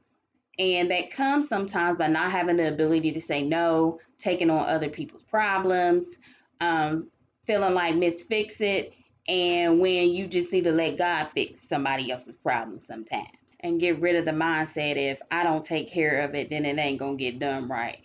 And 0.57 0.91
that 0.91 1.09
comes 1.11 1.47
sometimes 1.47 1.95
by 1.95 2.07
not 2.07 2.31
having 2.31 2.57
the 2.57 2.67
ability 2.67 3.11
to 3.13 3.21
say 3.21 3.41
no, 3.41 3.99
taking 4.17 4.49
on 4.49 4.67
other 4.67 4.89
people's 4.89 5.23
problems, 5.23 6.05
um, 6.59 7.09
feeling 7.45 7.73
like 7.73 7.95
Miss 7.95 8.23
Fix 8.23 8.59
It, 8.61 8.93
and 9.29 9.79
when 9.79 10.09
you 10.11 10.27
just 10.27 10.51
need 10.51 10.63
to 10.63 10.71
let 10.71 10.97
God 10.97 11.25
fix 11.25 11.59
somebody 11.69 12.11
else's 12.11 12.35
problem 12.35 12.81
sometimes 12.81 13.27
and 13.59 13.79
get 13.79 14.01
rid 14.01 14.15
of 14.15 14.25
the 14.25 14.31
mindset 14.31 14.97
if 14.97 15.21
I 15.29 15.43
don't 15.43 15.63
take 15.63 15.87
care 15.87 16.21
of 16.21 16.33
it, 16.33 16.49
then 16.49 16.65
it 16.65 16.79
ain't 16.79 16.97
gonna 16.97 17.15
get 17.15 17.37
done 17.37 17.67
right. 17.67 17.99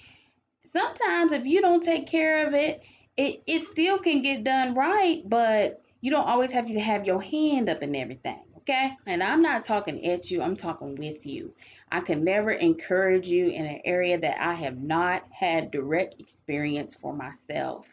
Sometimes 0.71 1.33
if 1.33 1.47
you 1.47 1.63
don't 1.63 1.83
take 1.83 2.07
care 2.07 2.47
of 2.47 2.53
it, 2.53 2.83
it, 3.17 3.43
it 3.47 3.63
still 3.63 3.99
can 3.99 4.21
get 4.21 4.45
done 4.45 4.75
right, 4.75 5.23
but 5.25 5.83
you 6.03 6.11
don't 6.11 6.27
always 6.27 6.53
have 6.53 6.67
to 6.67 6.79
have 6.79 7.07
your 7.07 7.23
hand 7.23 7.71
up 7.71 7.83
in 7.83 7.97
everything. 7.97 8.43
Okay. 8.59 8.95
And 9.07 9.23
I'm 9.23 9.41
not 9.41 9.63
talking 9.63 10.05
at 10.05 10.31
you, 10.31 10.43
I'm 10.43 10.57
talking 10.57 10.95
with 10.97 11.25
you. 11.25 11.55
I 11.91 12.01
can 12.01 12.23
never 12.23 12.51
encourage 12.51 13.29
you 13.29 13.49
in 13.49 13.65
an 13.65 13.81
area 13.87 14.19
that 14.19 14.39
I 14.41 14.53
have 14.55 14.79
not 14.79 15.23
had 15.31 15.71
direct 15.71 16.17
experience 16.19 16.95
for 16.95 17.15
myself. 17.15 17.87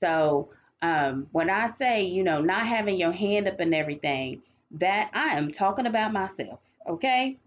So 0.00 0.50
um, 0.82 1.26
when 1.32 1.50
I 1.50 1.66
say, 1.66 2.02
you 2.02 2.22
know, 2.22 2.40
not 2.40 2.66
having 2.66 2.98
your 2.98 3.12
hand 3.12 3.48
up 3.48 3.60
and 3.60 3.74
everything, 3.74 4.42
that 4.72 5.10
I 5.12 5.36
am 5.36 5.50
talking 5.50 5.86
about 5.86 6.12
myself, 6.12 6.60
okay? 6.88 7.38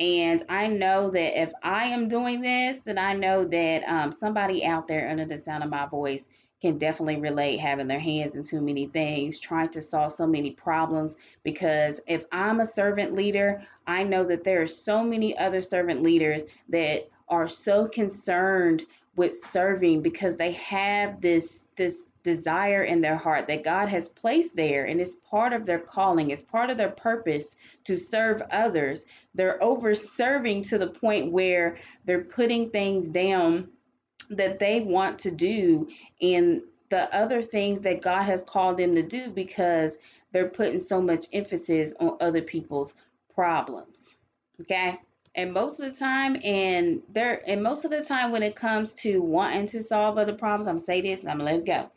And 0.00 0.42
I 0.48 0.68
know 0.68 1.10
that 1.10 1.42
if 1.42 1.52
I 1.62 1.86
am 1.86 2.08
doing 2.08 2.40
this, 2.40 2.78
then 2.84 2.98
I 2.98 3.14
know 3.14 3.44
that 3.44 3.82
um, 3.88 4.12
somebody 4.12 4.64
out 4.64 4.86
there 4.86 5.08
under 5.08 5.24
the 5.24 5.38
sound 5.38 5.64
of 5.64 5.70
my 5.70 5.86
voice 5.86 6.28
can 6.60 6.78
definitely 6.78 7.16
relate 7.16 7.58
having 7.58 7.86
their 7.86 8.00
hands 8.00 8.34
in 8.34 8.42
too 8.42 8.60
many 8.60 8.86
things, 8.86 9.38
trying 9.38 9.68
to 9.70 9.82
solve 9.82 10.12
so 10.12 10.26
many 10.26 10.52
problems. 10.52 11.16
Because 11.42 12.00
if 12.06 12.24
I'm 12.32 12.60
a 12.60 12.66
servant 12.66 13.14
leader, 13.14 13.62
I 13.86 14.04
know 14.04 14.24
that 14.24 14.44
there 14.44 14.62
are 14.62 14.66
so 14.66 15.04
many 15.04 15.36
other 15.36 15.62
servant 15.62 16.02
leaders 16.02 16.44
that 16.68 17.08
are 17.28 17.48
so 17.48 17.86
concerned 17.86 18.84
with 19.14 19.36
serving 19.36 20.02
because 20.02 20.36
they 20.36 20.52
have 20.52 21.20
this 21.20 21.62
this 21.76 22.06
desire 22.28 22.82
in 22.82 23.00
their 23.00 23.16
heart 23.16 23.46
that 23.46 23.64
God 23.64 23.88
has 23.88 24.08
placed 24.08 24.54
there 24.54 24.84
and 24.84 25.00
it's 25.00 25.16
part 25.16 25.52
of 25.54 25.64
their 25.64 25.78
calling, 25.78 26.30
it's 26.30 26.42
part 26.42 26.68
of 26.68 26.76
their 26.76 26.90
purpose 26.90 27.56
to 27.84 27.96
serve 27.96 28.42
others. 28.50 29.06
They're 29.34 29.62
over 29.62 29.94
serving 29.94 30.64
to 30.64 30.78
the 30.78 30.90
point 30.90 31.32
where 31.32 31.78
they're 32.04 32.24
putting 32.24 32.68
things 32.70 33.08
down 33.08 33.68
that 34.30 34.58
they 34.58 34.80
want 34.80 35.20
to 35.20 35.30
do 35.30 35.88
and 36.20 36.62
the 36.90 37.14
other 37.14 37.40
things 37.40 37.80
that 37.80 38.02
God 38.02 38.24
has 38.24 38.42
called 38.42 38.76
them 38.76 38.94
to 38.94 39.02
do 39.02 39.30
because 39.30 39.96
they're 40.32 40.50
putting 40.50 40.80
so 40.80 41.00
much 41.00 41.26
emphasis 41.32 41.94
on 41.98 42.18
other 42.20 42.42
people's 42.42 42.94
problems. 43.34 44.18
Okay? 44.60 44.98
And 45.38 45.52
most 45.52 45.78
of 45.78 45.92
the 45.92 45.96
time, 45.96 46.36
and 46.42 47.00
there, 47.12 47.42
and 47.46 47.62
most 47.62 47.84
of 47.84 47.92
the 47.92 48.04
time, 48.04 48.32
when 48.32 48.42
it 48.42 48.56
comes 48.56 48.92
to 48.94 49.22
wanting 49.22 49.68
to 49.68 49.84
solve 49.84 50.18
other 50.18 50.32
problems, 50.32 50.66
I'm 50.66 50.74
gonna 50.74 50.84
say 50.84 51.00
this 51.00 51.22
and 51.22 51.30
I'm 51.30 51.38
gonna 51.38 51.52
let 51.52 51.60
it 51.60 51.64
go. 51.64 51.88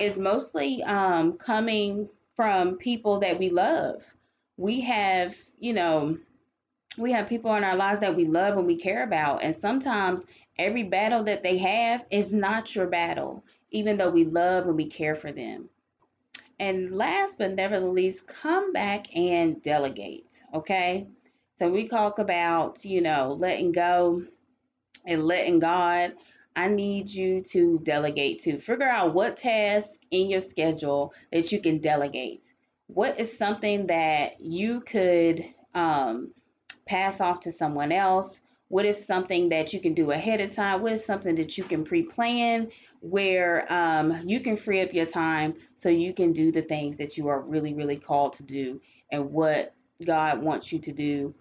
Is 0.00 0.18
mostly 0.18 0.82
um, 0.82 1.34
coming 1.34 2.08
from 2.34 2.78
people 2.78 3.20
that 3.20 3.38
we 3.38 3.48
love. 3.48 4.12
We 4.56 4.80
have, 4.80 5.36
you 5.60 5.72
know, 5.72 6.18
we 6.98 7.12
have 7.12 7.28
people 7.28 7.54
in 7.54 7.62
our 7.62 7.76
lives 7.76 8.00
that 8.00 8.16
we 8.16 8.24
love 8.24 8.58
and 8.58 8.66
we 8.66 8.74
care 8.74 9.04
about, 9.04 9.44
and 9.44 9.54
sometimes 9.54 10.26
every 10.58 10.82
battle 10.82 11.22
that 11.22 11.44
they 11.44 11.58
have 11.58 12.04
is 12.10 12.32
not 12.32 12.74
your 12.74 12.88
battle, 12.88 13.44
even 13.70 13.98
though 13.98 14.10
we 14.10 14.24
love 14.24 14.66
and 14.66 14.74
we 14.74 14.86
care 14.86 15.14
for 15.14 15.30
them. 15.30 15.68
And 16.58 16.90
last 16.90 17.38
but 17.38 17.54
never 17.54 17.78
least, 17.78 18.26
come 18.26 18.72
back 18.72 19.16
and 19.16 19.62
delegate. 19.62 20.42
Okay. 20.52 21.06
So 21.60 21.68
we 21.68 21.88
talk 21.88 22.18
about, 22.18 22.86
you 22.86 23.02
know, 23.02 23.36
letting 23.38 23.72
go 23.72 24.24
and 25.04 25.26
letting 25.26 25.58
God. 25.58 26.14
I 26.56 26.68
need 26.68 27.10
you 27.10 27.42
to 27.50 27.78
delegate 27.80 28.38
to 28.44 28.58
figure 28.58 28.88
out 28.88 29.12
what 29.12 29.36
task 29.36 29.90
in 30.10 30.30
your 30.30 30.40
schedule 30.40 31.12
that 31.30 31.52
you 31.52 31.60
can 31.60 31.76
delegate. 31.76 32.50
What 32.86 33.20
is 33.20 33.36
something 33.36 33.88
that 33.88 34.40
you 34.40 34.80
could 34.80 35.44
um, 35.74 36.32
pass 36.86 37.20
off 37.20 37.40
to 37.40 37.52
someone 37.52 37.92
else? 37.92 38.40
What 38.68 38.86
is 38.86 39.04
something 39.04 39.50
that 39.50 39.74
you 39.74 39.80
can 39.80 39.92
do 39.92 40.12
ahead 40.12 40.40
of 40.40 40.54
time? 40.54 40.80
What 40.80 40.94
is 40.94 41.04
something 41.04 41.34
that 41.34 41.58
you 41.58 41.64
can 41.64 41.84
pre 41.84 42.04
plan 42.04 42.70
where 43.00 43.70
um, 43.70 44.22
you 44.24 44.40
can 44.40 44.56
free 44.56 44.80
up 44.80 44.94
your 44.94 45.04
time 45.04 45.56
so 45.76 45.90
you 45.90 46.14
can 46.14 46.32
do 46.32 46.52
the 46.52 46.62
things 46.62 46.96
that 46.96 47.18
you 47.18 47.28
are 47.28 47.38
really, 47.38 47.74
really 47.74 47.98
called 47.98 48.32
to 48.34 48.44
do 48.44 48.80
and 49.12 49.30
what 49.30 49.74
God 50.02 50.40
wants 50.42 50.72
you 50.72 50.78
to 50.78 50.92
do 50.92 51.34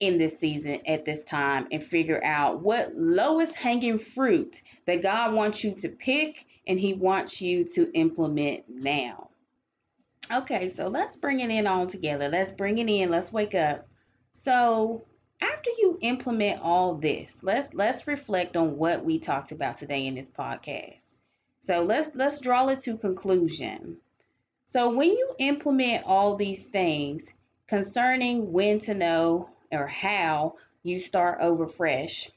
in 0.00 0.16
this 0.16 0.38
season 0.38 0.80
at 0.86 1.04
this 1.04 1.24
time 1.24 1.68
and 1.70 1.84
figure 1.84 2.22
out 2.24 2.62
what 2.62 2.94
lowest 2.96 3.54
hanging 3.54 3.98
fruit 3.98 4.62
that 4.86 5.02
God 5.02 5.34
wants 5.34 5.62
you 5.62 5.74
to 5.76 5.90
pick 5.90 6.46
and 6.66 6.80
He 6.80 6.94
wants 6.94 7.40
you 7.40 7.64
to 7.74 7.92
implement 7.92 8.64
now. 8.68 9.28
Okay, 10.32 10.68
so 10.70 10.86
let's 10.86 11.16
bring 11.16 11.40
it 11.40 11.50
in 11.50 11.66
all 11.66 11.86
together. 11.86 12.28
Let's 12.28 12.52
bring 12.52 12.78
it 12.78 12.88
in. 12.88 13.10
Let's 13.10 13.32
wake 13.32 13.54
up. 13.54 13.86
So, 14.32 15.04
after 15.40 15.70
you 15.78 15.98
implement 16.02 16.62
all 16.62 16.94
this, 16.94 17.40
let's 17.42 17.74
let's 17.74 18.06
reflect 18.06 18.56
on 18.56 18.76
what 18.76 19.04
we 19.04 19.18
talked 19.18 19.52
about 19.52 19.76
today 19.76 20.06
in 20.06 20.14
this 20.14 20.28
podcast. 20.28 21.02
So, 21.60 21.82
let's 21.82 22.14
let's 22.14 22.38
draw 22.38 22.68
it 22.68 22.80
to 22.80 22.96
conclusion. 22.96 23.96
So, 24.64 24.94
when 24.94 25.08
you 25.10 25.34
implement 25.38 26.04
all 26.06 26.36
these 26.36 26.66
things 26.66 27.28
concerning 27.66 28.52
when 28.52 28.78
to 28.80 28.94
know 28.94 29.50
or 29.72 29.86
how 29.86 30.54
you 30.82 30.98
start 30.98 31.38
over 31.40 31.66
fresh, 31.66 32.30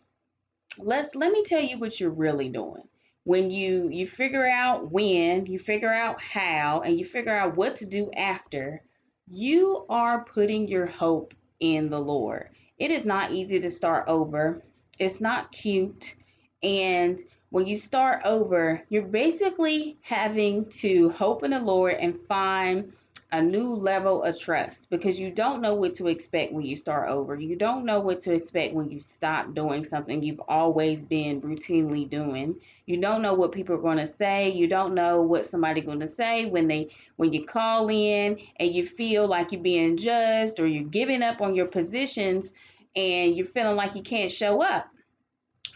let's 0.77 1.15
let 1.15 1.31
me 1.31 1.43
tell 1.43 1.61
you 1.61 1.77
what 1.77 1.99
you're 1.99 2.09
really 2.09 2.49
doing 2.49 2.83
when 3.25 3.49
you 3.49 3.89
you 3.91 4.07
figure 4.07 4.47
out 4.47 4.91
when 4.91 5.45
you 5.45 5.59
figure 5.59 5.93
out 5.93 6.21
how 6.21 6.81
and 6.81 6.97
you 6.97 7.05
figure 7.05 7.35
out 7.35 7.55
what 7.55 7.75
to 7.75 7.85
do 7.85 8.11
after 8.11 8.81
you 9.27 9.85
are 9.87 10.25
putting 10.25 10.67
your 10.67 10.87
hope 10.87 11.33
in 11.59 11.89
the 11.89 11.99
lord 11.99 12.49
it 12.83 12.91
is 12.91 13.05
not 13.05 13.31
easy 13.31 13.59
to 13.61 13.71
start 13.71 14.05
over. 14.07 14.61
It's 14.99 15.21
not 15.21 15.51
cute. 15.51 16.15
And 16.61 17.17
when 17.49 17.65
you 17.65 17.77
start 17.77 18.23
over, 18.25 18.81
you're 18.89 19.03
basically 19.03 19.97
having 20.01 20.65
to 20.81 21.09
hope 21.09 21.43
in 21.43 21.51
the 21.51 21.59
Lord 21.59 21.93
and 21.93 22.19
find 22.19 22.91
a 23.33 23.41
new 23.41 23.73
level 23.73 24.21
of 24.21 24.39
trust 24.39 24.87
because 24.91 25.19
you 25.19 25.31
don't 25.31 25.59
know 25.59 25.73
what 25.73 25.95
to 25.95 26.07
expect 26.07 26.53
when 26.53 26.63
you 26.63 26.75
start 26.75 27.09
over. 27.09 27.35
You 27.35 27.55
don't 27.55 27.83
know 27.83 27.99
what 27.99 28.21
to 28.21 28.31
expect 28.31 28.75
when 28.75 28.91
you 28.91 28.99
stop 28.99 29.55
doing 29.55 29.83
something 29.83 30.21
you've 30.21 30.41
always 30.47 31.01
been 31.01 31.41
routinely 31.41 32.07
doing. 32.07 32.55
You 32.85 32.97
don't 32.97 33.23
know 33.23 33.33
what 33.33 33.51
people 33.51 33.73
are 33.73 33.81
going 33.81 33.97
to 33.97 34.05
say. 34.05 34.51
You 34.51 34.67
don't 34.67 34.93
know 34.93 35.23
what 35.23 35.47
somebody's 35.47 35.85
going 35.85 35.99
to 36.01 36.07
say 36.07 36.45
when 36.45 36.67
they 36.67 36.89
when 37.15 37.33
you 37.33 37.43
call 37.43 37.89
in 37.89 38.37
and 38.57 38.75
you 38.75 38.85
feel 38.85 39.25
like 39.25 39.51
you're 39.51 39.61
being 39.61 39.97
judged 39.97 40.59
or 40.59 40.67
you're 40.67 40.83
giving 40.83 41.23
up 41.23 41.41
on 41.41 41.55
your 41.55 41.65
positions 41.65 42.53
and 42.95 43.35
you're 43.35 43.47
feeling 43.47 43.75
like 43.75 43.95
you 43.95 44.03
can't 44.03 44.31
show 44.31 44.61
up. 44.61 44.92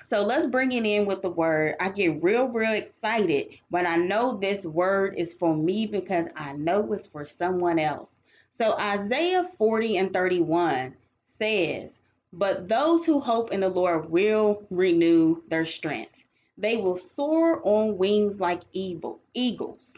So 0.08 0.22
let's 0.22 0.46
bring 0.46 0.72
it 0.72 0.86
in 0.86 1.06
with 1.06 1.22
the 1.22 1.30
word. 1.30 1.76
I 1.82 1.90
get 1.90 2.24
real, 2.24 2.46
real 2.46 2.72
excited 2.72 3.60
when 3.68 3.86
I 3.86 3.98
know 3.98 4.38
this 4.38 4.66
word 4.66 5.16
is 5.18 5.34
for 5.34 5.54
me 5.54 5.86
because 5.86 6.30
I 6.34 6.54
know 6.54 6.94
it's 6.94 7.08
for 7.08 7.26
someone 7.26 7.78
else. 7.78 8.10
So 8.54 8.78
Isaiah 8.80 9.50
40 9.58 9.98
and 9.98 10.14
31 10.14 10.96
says, 11.26 12.00
But 12.32 12.70
those 12.70 13.06
who 13.06 13.20
hope 13.20 13.52
in 13.52 13.60
the 13.60 13.68
Lord 13.68 14.10
will 14.10 14.64
renew 14.70 15.42
their 15.50 15.66
strength. 15.66 16.16
They 16.58 16.78
will 16.78 16.96
soar 16.96 17.62
on 17.68 17.98
wings 17.98 18.40
like 18.40 18.62
evil, 18.72 19.20
eagles. 19.34 19.92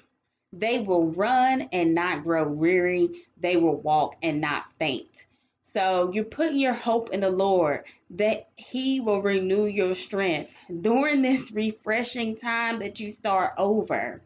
They 0.52 0.80
will 0.80 1.12
run 1.12 1.69
and 1.72 1.93
not 1.93 2.24
grow 2.24 2.48
weary. 2.48 3.28
They 3.38 3.58
will 3.58 3.80
walk 3.80 4.15
and 4.24 4.41
not 4.41 4.74
faint. 4.80 5.28
So 5.71 6.12
you 6.12 6.23
put 6.23 6.53
your 6.53 6.73
hope 6.73 7.12
in 7.12 7.19
the 7.19 7.29
Lord 7.29 7.84
that 8.12 8.47
He 8.55 9.01
will 9.01 9.21
renew 9.21 9.65
your 9.65 9.93
strength 9.93 10.51
during 10.82 11.21
this 11.21 11.51
refreshing 11.51 12.38
time 12.38 12.79
that 12.79 12.99
you 12.99 13.12
start 13.12 13.53
over. 13.55 14.23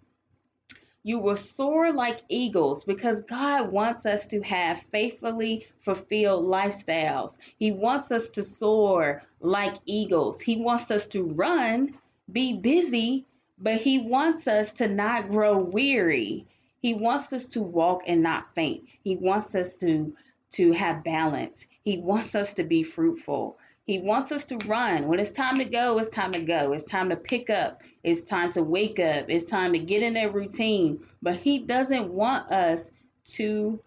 You 1.03 1.19
will 1.19 1.35
soar 1.35 1.91
like 1.91 2.21
eagles 2.29 2.85
because 2.85 3.23
God 3.23 3.73
wants 3.73 4.05
us 4.05 4.27
to 4.27 4.41
have 4.41 4.83
faithfully 4.83 5.67
fulfilled 5.81 6.45
lifestyles. 6.45 7.37
He 7.57 7.73
wants 7.73 8.09
us 8.09 8.29
to 8.31 8.43
soar 8.43 9.21
like 9.41 9.75
eagles. 9.85 10.39
He 10.39 10.55
wants 10.55 10.91
us 10.91 11.07
to 11.07 11.23
run, 11.23 11.97
be 12.31 12.53
busy, 12.53 13.25
but 13.57 13.81
He 13.81 13.99
wants 13.99 14.47
us 14.47 14.71
to 14.73 14.87
not 14.87 15.29
grow 15.29 15.57
weary. 15.57 16.47
He 16.81 16.93
wants 16.93 17.33
us 17.33 17.47
to 17.49 17.61
walk 17.61 18.03
and 18.07 18.23
not 18.23 18.55
faint. 18.55 18.85
He 19.03 19.17
wants 19.17 19.53
us 19.55 19.75
to 19.77 20.15
to 20.53 20.71
have 20.71 21.03
balance. 21.03 21.65
He 21.81 21.97
wants 21.97 22.35
us 22.35 22.53
to 22.53 22.63
be 22.63 22.83
fruitful. 22.83 23.57
He 23.83 23.99
wants 23.99 24.31
us 24.31 24.45
to 24.45 24.57
run. 24.65 25.07
When 25.07 25.19
it's 25.19 25.31
time 25.31 25.57
to 25.57 25.65
go, 25.65 25.99
it's 25.99 26.13
time 26.13 26.31
to 26.31 26.41
go. 26.41 26.71
It's 26.71 26.85
time 26.85 27.09
to 27.09 27.17
pick 27.17 27.49
up. 27.49 27.81
It's 28.03 28.23
time 28.23 28.51
to 28.53 28.63
wake 28.63 28.99
up. 28.99 29.25
It's 29.29 29.45
time 29.45 29.73
to 29.73 29.79
get 29.79 30.01
in 30.01 30.13
that 30.13 30.33
routine. 30.33 31.05
But 31.21 31.35
He 31.35 31.59
doesn't 31.59 32.09
want 32.09 32.49
us 32.49 32.91
to 33.25 33.79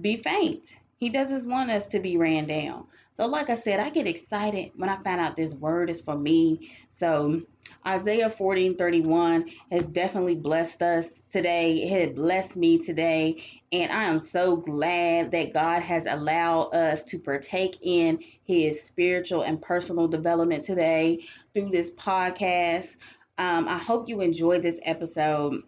be 0.00 0.16
faint. 0.16 0.76
He 0.98 1.10
doesn't 1.10 1.48
want 1.48 1.70
us 1.70 1.88
to 1.88 2.00
be 2.00 2.16
ran 2.16 2.46
down. 2.46 2.86
So, 3.12 3.26
like 3.26 3.50
I 3.50 3.54
said, 3.54 3.80
I 3.80 3.90
get 3.90 4.08
excited 4.08 4.72
when 4.76 4.88
I 4.88 5.02
find 5.02 5.20
out 5.20 5.36
this 5.36 5.54
word 5.54 5.90
is 5.90 6.00
for 6.00 6.16
me. 6.16 6.70
So, 6.90 7.42
Isaiah 7.86 8.30
40 8.30 8.66
and 8.68 8.78
31 8.78 9.48
has 9.70 9.86
definitely 9.86 10.34
blessed 10.34 10.82
us 10.82 11.22
today. 11.30 11.82
It 11.82 12.00
had 12.00 12.14
blessed 12.14 12.56
me 12.56 12.78
today. 12.78 13.42
And 13.72 13.92
I 13.92 14.04
am 14.04 14.20
so 14.20 14.56
glad 14.56 15.30
that 15.32 15.52
God 15.52 15.82
has 15.82 16.06
allowed 16.06 16.74
us 16.74 17.04
to 17.04 17.18
partake 17.18 17.78
in 17.82 18.18
his 18.42 18.82
spiritual 18.82 19.42
and 19.42 19.60
personal 19.60 20.08
development 20.08 20.64
today 20.64 21.24
through 21.54 21.70
this 21.70 21.90
podcast. 21.92 22.96
Um, 23.38 23.68
I 23.68 23.78
hope 23.78 24.08
you 24.08 24.20
enjoyed 24.20 24.62
this 24.62 24.80
episode. 24.82 25.62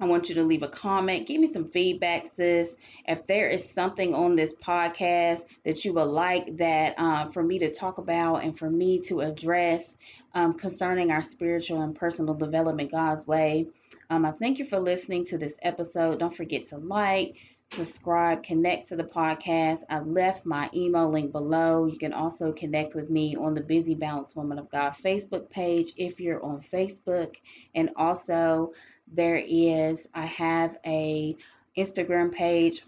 I 0.00 0.06
want 0.06 0.30
you 0.30 0.34
to 0.36 0.44
leave 0.44 0.62
a 0.62 0.68
comment. 0.68 1.26
Give 1.26 1.40
me 1.40 1.46
some 1.46 1.66
feedback, 1.66 2.26
sis. 2.26 2.74
If 3.06 3.26
there 3.26 3.50
is 3.50 3.70
something 3.70 4.14
on 4.14 4.34
this 4.34 4.54
podcast 4.54 5.44
that 5.64 5.84
you 5.84 5.92
would 5.92 6.04
like 6.04 6.56
that 6.56 6.94
uh, 6.98 7.26
for 7.28 7.42
me 7.42 7.58
to 7.58 7.70
talk 7.70 7.98
about 7.98 8.36
and 8.36 8.58
for 8.58 8.70
me 8.70 9.00
to 9.00 9.20
address 9.20 9.94
um, 10.34 10.54
concerning 10.54 11.10
our 11.10 11.22
spiritual 11.22 11.82
and 11.82 11.94
personal 11.94 12.34
development 12.34 12.90
God's 12.90 13.26
way, 13.26 13.66
um, 14.08 14.24
I 14.24 14.32
thank 14.32 14.58
you 14.58 14.64
for 14.64 14.80
listening 14.80 15.26
to 15.26 15.38
this 15.38 15.58
episode. 15.60 16.18
Don't 16.18 16.34
forget 16.34 16.64
to 16.66 16.78
like, 16.78 17.36
subscribe, 17.72 18.42
connect 18.42 18.88
to 18.88 18.96
the 18.96 19.04
podcast. 19.04 19.80
I 19.88 20.00
left 20.00 20.44
my 20.44 20.68
email 20.74 21.10
link 21.10 21.30
below. 21.30 21.86
You 21.86 21.98
can 21.98 22.12
also 22.12 22.52
connect 22.52 22.94
with 22.94 23.10
me 23.10 23.36
on 23.36 23.54
the 23.54 23.60
Busy 23.60 23.94
Balance 23.94 24.34
Woman 24.34 24.58
of 24.58 24.70
God 24.70 24.94
Facebook 24.94 25.50
page 25.50 25.92
if 25.96 26.20
you're 26.20 26.42
on 26.42 26.60
Facebook. 26.60 27.36
And 27.74 27.90
also, 27.96 28.72
there 29.12 29.42
is 29.46 30.06
I 30.14 30.26
have 30.26 30.78
a 30.86 31.36
Instagram 31.76 32.32
page. 32.32 32.82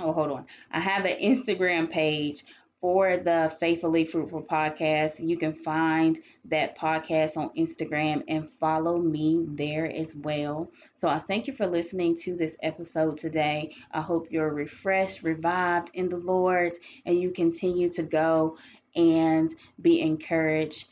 Oh, 0.00 0.12
hold 0.12 0.30
on. 0.30 0.46
I 0.70 0.80
have 0.80 1.04
an 1.04 1.18
Instagram 1.20 1.90
page 1.90 2.44
for 2.80 3.16
the 3.16 3.52
Faithfully 3.58 4.04
Fruitful 4.04 4.42
podcast. 4.42 5.26
You 5.26 5.36
can 5.36 5.52
find 5.52 6.18
that 6.44 6.78
podcast 6.78 7.36
on 7.36 7.50
Instagram 7.56 8.22
and 8.28 8.48
follow 8.60 8.98
me 8.98 9.44
there 9.48 9.90
as 9.90 10.14
well. 10.14 10.70
So 10.94 11.08
I 11.08 11.18
thank 11.18 11.48
you 11.48 11.54
for 11.54 11.66
listening 11.66 12.16
to 12.18 12.36
this 12.36 12.56
episode 12.62 13.18
today. 13.18 13.74
I 13.90 14.00
hope 14.00 14.28
you're 14.30 14.52
refreshed, 14.52 15.24
revived 15.24 15.90
in 15.94 16.08
the 16.08 16.18
Lord, 16.18 16.74
and 17.04 17.20
you 17.20 17.32
continue 17.32 17.88
to 17.90 18.02
go 18.04 18.56
and 18.94 19.50
be 19.80 20.00
encouraged 20.00 20.86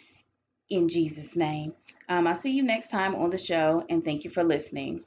in 0.68 0.88
Jesus' 0.88 1.37
name. 1.37 1.72
Um, 2.09 2.27
I'll 2.27 2.37
see 2.37 2.53
you 2.53 2.62
next 2.62 2.90
time 2.90 3.14
on 3.14 3.31
the 3.31 3.38
show, 3.38 3.85
and 3.88 4.05
thank 4.05 4.25
you 4.25 4.31
for 4.31 4.45
listening. 4.45 5.05